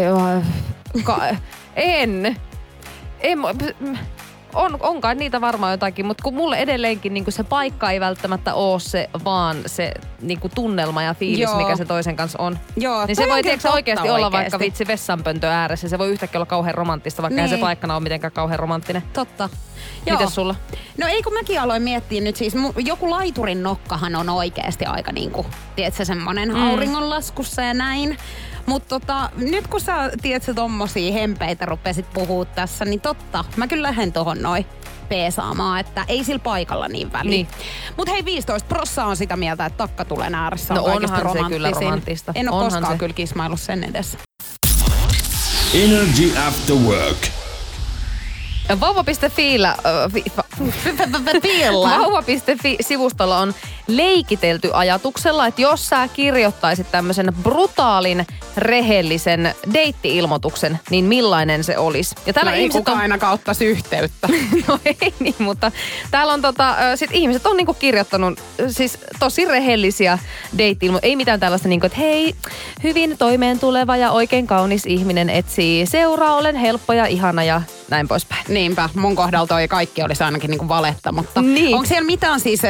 [0.02, 0.42] Joo,
[1.04, 1.36] ka-
[1.76, 2.36] en.
[3.20, 3.38] en.
[4.54, 8.80] On, onkaan niitä varmaan jotakin, mutta kun mulle edelleenkin niin se paikka ei välttämättä ole
[8.80, 11.56] se, vaan se niin tunnelma ja fiilis, Joo.
[11.56, 12.58] mikä se toisen kanssa on.
[12.76, 15.88] Joo, Niin se voi tiedätkö, totta oikeasti olla vaikka vitsi vessanpöntö ääressä.
[15.88, 17.48] Se voi yhtäkkiä olla kauhean romanttista, vaikka niin.
[17.48, 19.02] Se paikkana on mitenkään kauhean romanttinen.
[19.12, 19.48] Totta.
[20.10, 20.54] Mites sulla?
[20.98, 25.46] No ei kun mäkin aloin miettiä nyt siis, joku laiturin nokkahan on oikeasti aika niinku,
[25.76, 26.62] tiedätkö, semmonen mm.
[26.62, 28.18] auringonlaskussa ja näin.
[28.66, 33.82] Mutta tota, nyt kun sä, tiedätkö, tommosia hempeitä rupesit puhua tässä, niin totta, mä kyllä
[33.82, 34.66] lähden tohon noin
[35.08, 37.30] peesaamaan, että ei sillä paikalla niin väliä.
[37.30, 37.48] Niin.
[37.96, 41.48] Mut hei, 15 prossaa on sitä mieltä, että takkatulen ääressä on No kaikista onhan se
[41.48, 42.32] kyllä romanttista.
[42.34, 42.98] En ole Onhan koskaan se.
[42.98, 44.18] kyllä kismaillut sen edessä.
[45.74, 47.18] Energy After Work.
[48.80, 50.24] Vauva.fiillä, äh, fi,
[51.98, 53.54] Vauva.fi-sivustolla on
[53.86, 58.26] leikitelty ajatuksella, että jos sä kirjoittaisit tämmöisen brutaalin,
[58.56, 62.14] rehellisen deitti-ilmoituksen, niin millainen se olisi?
[62.26, 63.02] Ja täällä no ei kukaan on...
[63.02, 64.28] ainakaan ottaisi yhteyttä.
[64.68, 65.72] No ei niin, mutta
[66.10, 70.18] täällä on tota, sit ihmiset on niinku kirjoittanut siis tosi rehellisiä
[70.52, 72.34] date Ei mitään tällaista niinku, että hei,
[72.82, 78.08] hyvin toimeen tuleva ja oikein kaunis ihminen etsii seuraa, olen helppo ja ihana ja näin
[78.08, 78.44] poispäin.
[78.48, 81.74] Niinpä, mun kohdalla toi kaikki olisi ainakin niinku valetta, mutta Niin.
[81.74, 82.60] onko siellä mitään siis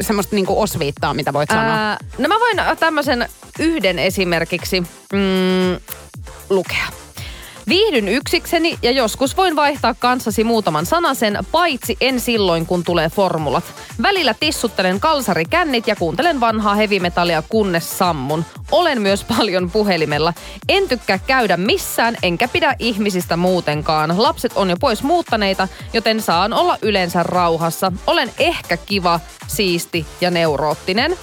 [0.00, 1.74] semmoista niinku osviittaa, mitä voit sanoa?
[1.74, 3.28] Ää, no mä voin tämmöisen
[3.58, 4.80] yhden esimerkiksi
[5.12, 5.80] mm,
[6.50, 6.86] lukea.
[7.68, 13.64] Viihdyn yksikseni ja joskus voin vaihtaa kanssasi muutaman sanasen, paitsi en silloin, kun tulee formulat.
[14.02, 18.44] Välillä tissuttelen kalsarikännit ja kuuntelen vanhaa hevimetallia kunnes sammun.
[18.72, 20.32] Olen myös paljon puhelimella.
[20.68, 24.14] En tykkää käydä missään, enkä pidä ihmisistä muutenkaan.
[24.16, 27.92] Lapset on jo pois muuttaneita, joten saan olla yleensä rauhassa.
[28.06, 31.16] Olen ehkä kiva, siisti ja neuroottinen.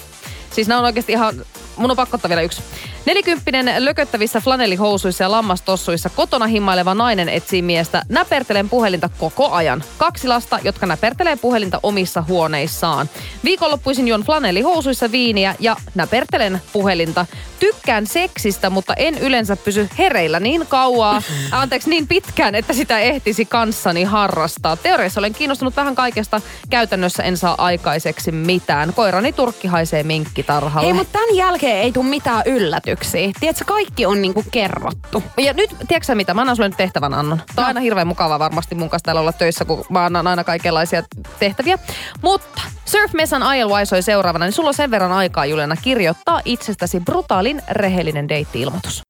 [0.52, 2.62] Siis nämä on oikeasti ihan, mun on pakko ottaa vielä yksi.
[3.06, 8.02] Nelikymppinen lököttävissä flanellihousuissa ja lammastossuissa kotona himmaileva nainen etsii miestä.
[8.10, 9.84] Näpertelen puhelinta koko ajan.
[9.98, 13.10] Kaksi lasta, jotka näpertelee puhelinta omissa huoneissaan.
[13.44, 17.26] Viikonloppuisin juon flanellihousuissa viiniä ja näpertelen puhelinta.
[17.60, 21.22] Tykkään seksistä, mutta en yleensä pysy hereillä niin kauaa,
[21.52, 24.76] anteeksi niin pitkään, että sitä ehtisi kanssani harrastaa.
[24.76, 28.94] Teoriassa olen kiinnostunut vähän kaikesta, käytännössä en saa aikaiseksi mitään.
[28.94, 30.88] Koirani turkki haisee minkkitarhalle.
[30.88, 32.91] Hei, mutta tämän jälkeen ei tule mitään yllätyksiä.
[32.92, 33.32] Selvityksiä.
[33.40, 35.24] Tiedätkö, kaikki on niinku kerrottu.
[35.38, 37.42] Ja nyt, tiedätkö mitä, mä annan sulle nyt tehtävän annon.
[37.56, 40.44] Tämä on aina hirveän mukavaa varmasti mun kanssa täällä olla töissä, kun mä annan aina
[40.44, 41.04] kaikenlaisia
[41.40, 41.78] tehtäviä.
[42.22, 47.00] Mutta Surf Mesan ILY soi seuraavana, niin sulla on sen verran aikaa, Juliana, kirjoittaa itsestäsi
[47.00, 49.02] brutaalin rehellinen deitti-ilmoitus.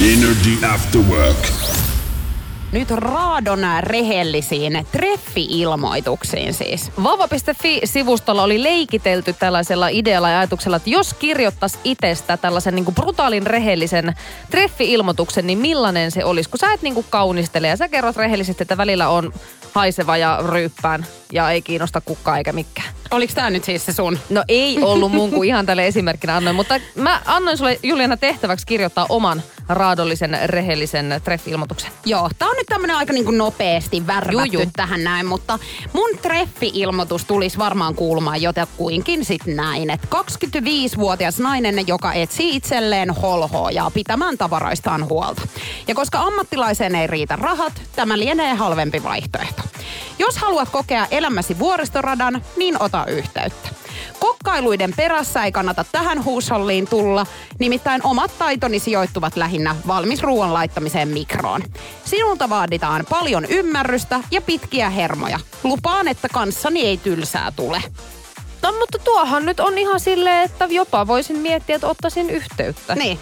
[0.00, 1.79] Energy After Work.
[2.72, 6.90] Nyt raadon rehellisiin treffi-ilmoituksiin siis.
[7.02, 14.14] Vauva.fi-sivustolla oli leikitelty tällaisella idealla ja ajatuksella, että jos kirjoittaisi itsestä tällaisen niin brutaalin rehellisen
[14.50, 16.50] treffi-ilmoituksen, niin millainen se olisi?
[16.50, 19.32] Kun sä et niin kaunistele ja sä kerrot rehellisesti, että välillä on
[19.74, 22.88] haiseva ja ryyppään ja ei kiinnosta kukkaa eikä mikään.
[23.10, 24.18] Oliko tämä nyt siis se sun?
[24.30, 28.66] No ei ollut mun kuin ihan tälle esimerkkinä annoin, mutta mä annoin sulle Juliana tehtäväksi
[28.66, 31.90] kirjoittaa oman raadollisen, rehellisen treffi-ilmoituksen.
[32.04, 34.70] Joo, tää on nyt tämmönen aika niinku nopeasti värvätty Juju.
[34.76, 35.58] tähän näin, mutta
[35.92, 43.90] mun treffi-ilmoitus tulisi varmaan kuulumaan jotakuinkin sit näin, että 25-vuotias nainen, joka etsii itselleen holhoojaa
[43.90, 45.42] pitämään tavaraistaan huolta.
[45.88, 49.62] Ja koska ammattilaiseen ei riitä rahat, tämä lienee halvempi vaihtoehto.
[50.18, 53.79] Jos haluat kokea elämäsi vuoristoradan, niin ota yhteyttä.
[54.44, 57.26] Kokkailuiden perässä ei kannata tähän huusholliin tulla,
[57.58, 61.62] nimittäin omat taitoni sijoittuvat lähinnä valmis ruoan laittamiseen mikroon.
[62.04, 65.40] Sinulta vaaditaan paljon ymmärrystä ja pitkiä hermoja.
[65.64, 67.82] Lupaan, että kanssani ei tylsää tule.
[68.62, 72.94] No mutta tuohan nyt on ihan silleen, että jopa voisin miettiä, että ottaisin yhteyttä.
[72.94, 73.18] Niin.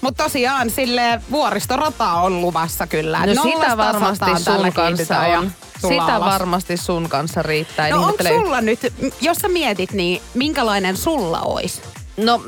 [0.00, 3.26] Mutta tosiaan sille vuoristorata on luvassa kyllä.
[3.26, 5.52] No Nollasta sitä varmasti sun kanssa on.
[5.88, 6.32] Sitä alas.
[6.32, 7.90] varmasti sun kanssa riittää.
[7.90, 8.80] No onko ihmettele sulla nyt,
[9.20, 11.82] jos sä mietit, niin minkälainen sulla olisi?
[12.16, 12.42] No,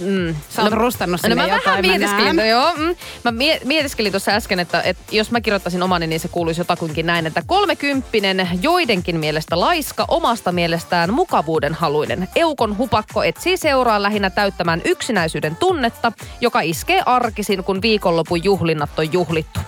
[0.00, 2.36] mm, Sä oot rustannut sinne no mä jotain, vähän mä mietiskelin, näen.
[2.36, 6.20] no joo, mm, mä mie- mietiskelin tuossa äsken, että, että jos mä kirjoittaisin omani, niin
[6.20, 12.28] se kuuluisi jotakuinkin näin, että kolmekymppinen, joidenkin mielestä laiska, omasta mielestään mukavuuden haluinen.
[12.36, 19.12] Eukon hupakko etsii seuraa lähinnä täyttämään yksinäisyyden tunnetta, joka iskee arkisin, kun viikonlopun juhlinnat on
[19.12, 19.60] juhlittu.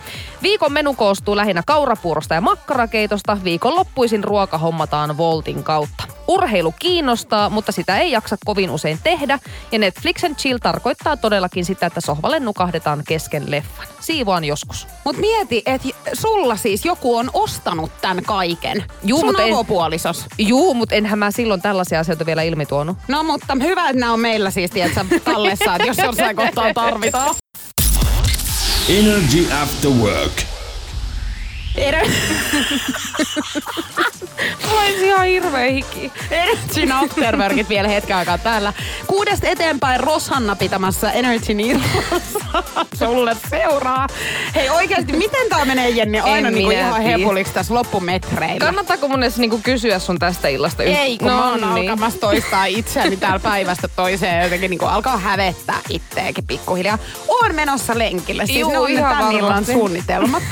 [0.43, 3.39] Viikon menu koostuu lähinnä kaurapuurosta ja makkarakeitosta.
[3.45, 6.05] Viikonloppuisin ruoka hommataan Voltin kautta.
[6.28, 9.39] Urheilu kiinnostaa, mutta sitä ei jaksa kovin usein tehdä.
[9.72, 13.86] Ja Netflix and Chill tarkoittaa todellakin sitä, että sohvalle nukahdetaan kesken leffan.
[14.01, 14.86] Siivoan joskus.
[15.05, 18.84] Mut mieti, että sulla siis joku on ostanut tämän kaiken.
[19.03, 20.26] Juu, Sun avopuolisos.
[20.39, 22.97] Juu, mutta enhän mä silloin tällaisia asioita vielä ilmi tuonut.
[23.09, 27.34] No mutta hyvä, että nämä on meillä siis, tiedätkö, tallessa, että jos jossain kohtaa tarvitaan.
[28.91, 30.45] Energy After Work.
[34.39, 36.12] Ener- Olisi ihan hirveä hiki.
[36.30, 38.72] Energy Afterworkit vielä hetken aikaa täällä.
[39.07, 42.62] Kuudesta eteenpäin Roshanna pitämässä Energy illassa.
[42.99, 44.07] Sulle seuraa.
[44.55, 48.59] Hei oikeasti, miten tää menee Jenni aina En niinku ihan hepuliksi tässä loppumetreillä?
[48.66, 50.82] Kannattaako mun edes niinku kysyä sun tästä illasta?
[50.82, 51.91] yht- Ei, kun no, mä oon niin.
[51.91, 56.99] alkamassa toistaa itseäni täällä päivästä toiseen jotenkin niin alkaa hävettää itteekin pikkuhiljaa.
[57.28, 58.47] Oon menossa lenkille.
[58.47, 60.43] Siis Juu, ne on ne ihan tän illan suunnitelmat.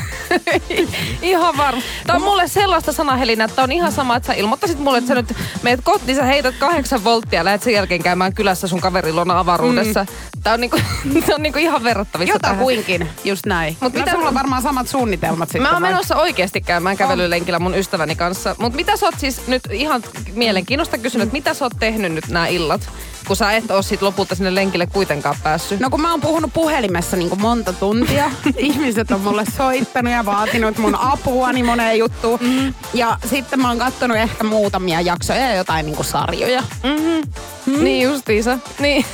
[1.23, 1.83] Ihan varma.
[2.07, 5.15] Tämä on mulle sellaista sanahelinä, että on ihan sama, että sä ilmoittaisit mulle, että sä
[5.15, 8.81] nyt meet kotiin, niin sä heität kahdeksan volttia ja lähdet sen jälkeen käymään kylässä sun
[8.81, 10.03] kaverin luona avaruudessa.
[10.05, 10.41] Mm.
[10.43, 10.77] Tää on, niinku,
[11.27, 12.59] tää on niinku ihan verrattavissa Jota tähän.
[12.65, 13.77] kuinkin, just näin.
[13.81, 15.63] Mut no, mitä- sulla on varmaan samat suunnitelmat sitten.
[15.63, 15.91] Mä oon vai?
[15.91, 18.57] menossa oikeasti käymään kävelylenkillä mun ystäväni kanssa.
[18.59, 20.03] Mutta mitä sä oot siis nyt ihan
[20.35, 22.89] mielenkiinnosta kysynyt, että mitä sä oot tehnyt nyt nämä illat?
[23.27, 25.81] Kun sä et oo sit lopulta sinne lenkille kuitenkaan päässyt.
[25.81, 30.79] No kun mä oon puhunut puhelimessa niin monta tuntia, ihmiset on mulle soittanut ja vaatinut
[30.79, 32.39] mun apuani moneen juttuun.
[32.43, 32.75] Mm.
[32.95, 36.63] Ja sitten mä oon kattonut ehkä muutamia jaksoja ja jotain niin sarjoja.
[36.83, 37.85] Mm.
[37.85, 38.59] Niin justiinsa.
[38.79, 39.05] Niin.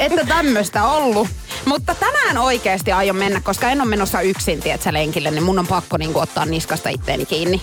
[0.00, 1.28] Että tämmöistä ollut.
[1.64, 5.66] Mutta tänään oikeasti aion mennä, koska en ole menossa yksin, tietsä, lenkille, niin mun on
[5.66, 7.62] pakko niin ottaa niskasta itteeni kiinni.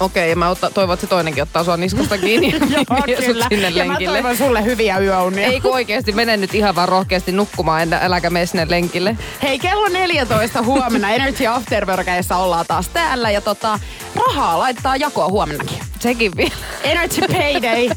[0.00, 3.68] Okei, mä otta, toivon, että se toinenkin ottaa sua niskasta kiinni ja vie sut sinne
[3.68, 4.12] ja mä lenkille.
[4.22, 5.46] toivon sulle hyviä yöunia.
[5.46, 9.16] Ei kun oikeesti mene nyt ihan vaan rohkeasti nukkumaan, enä, äläkä mene sinne lenkille.
[9.42, 13.80] Hei, kello 14 huomenna Energy Afterworkeissa ollaan taas täällä ja tota,
[14.26, 15.78] rahaa laitetaan jakoa huomennakin.
[16.00, 16.54] Sekin vielä.
[16.82, 17.88] Energy Payday.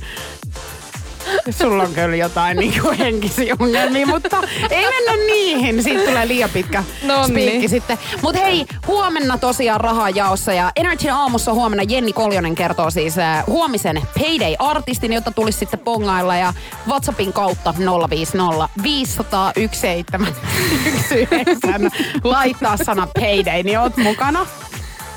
[1.50, 4.38] Sulla on kyllä jotain niinku henkisiä ongelmia, mutta
[4.70, 5.84] ei mennä niihin.
[5.84, 7.28] Siitä tulee liian pitkä Nonni.
[7.28, 7.98] spiikki sitten.
[8.22, 13.44] Mutta hei, huomenna tosiaan rahaa jaossa ja Energy aamussa huomenna Jenni Koljonen kertoo siis äh,
[13.48, 16.54] huomisen Payday-artistin, jota tulisi sitten pongailla ja
[16.88, 17.74] WhatsAppin kautta
[18.10, 21.92] 050 500 1719
[22.24, 24.46] laittaa sana Payday, niin oot mukana.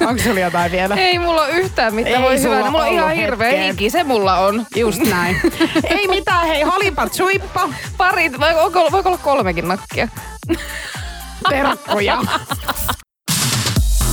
[0.07, 0.94] Onko sulla jotain vielä?
[0.94, 2.16] Ei mulla ole yhtään mitään.
[2.16, 2.70] Ei Voi sulla hyvä.
[2.70, 3.70] Mulla on ihan hirveä hetkeen.
[3.72, 3.90] hiki.
[3.90, 4.66] Se mulla on.
[4.76, 5.40] Just näin.
[5.84, 7.68] Ei mitään, hei, halipat suippa.
[7.96, 8.40] Parit.
[8.40, 10.09] Voiko, voiko olla kolmekin nakkia?
[11.50, 12.18] Terkkuja.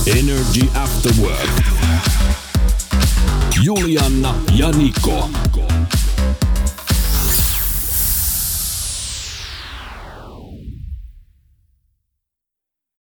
[0.06, 1.50] Energy After Work.
[3.62, 5.28] Julianna ja Niko.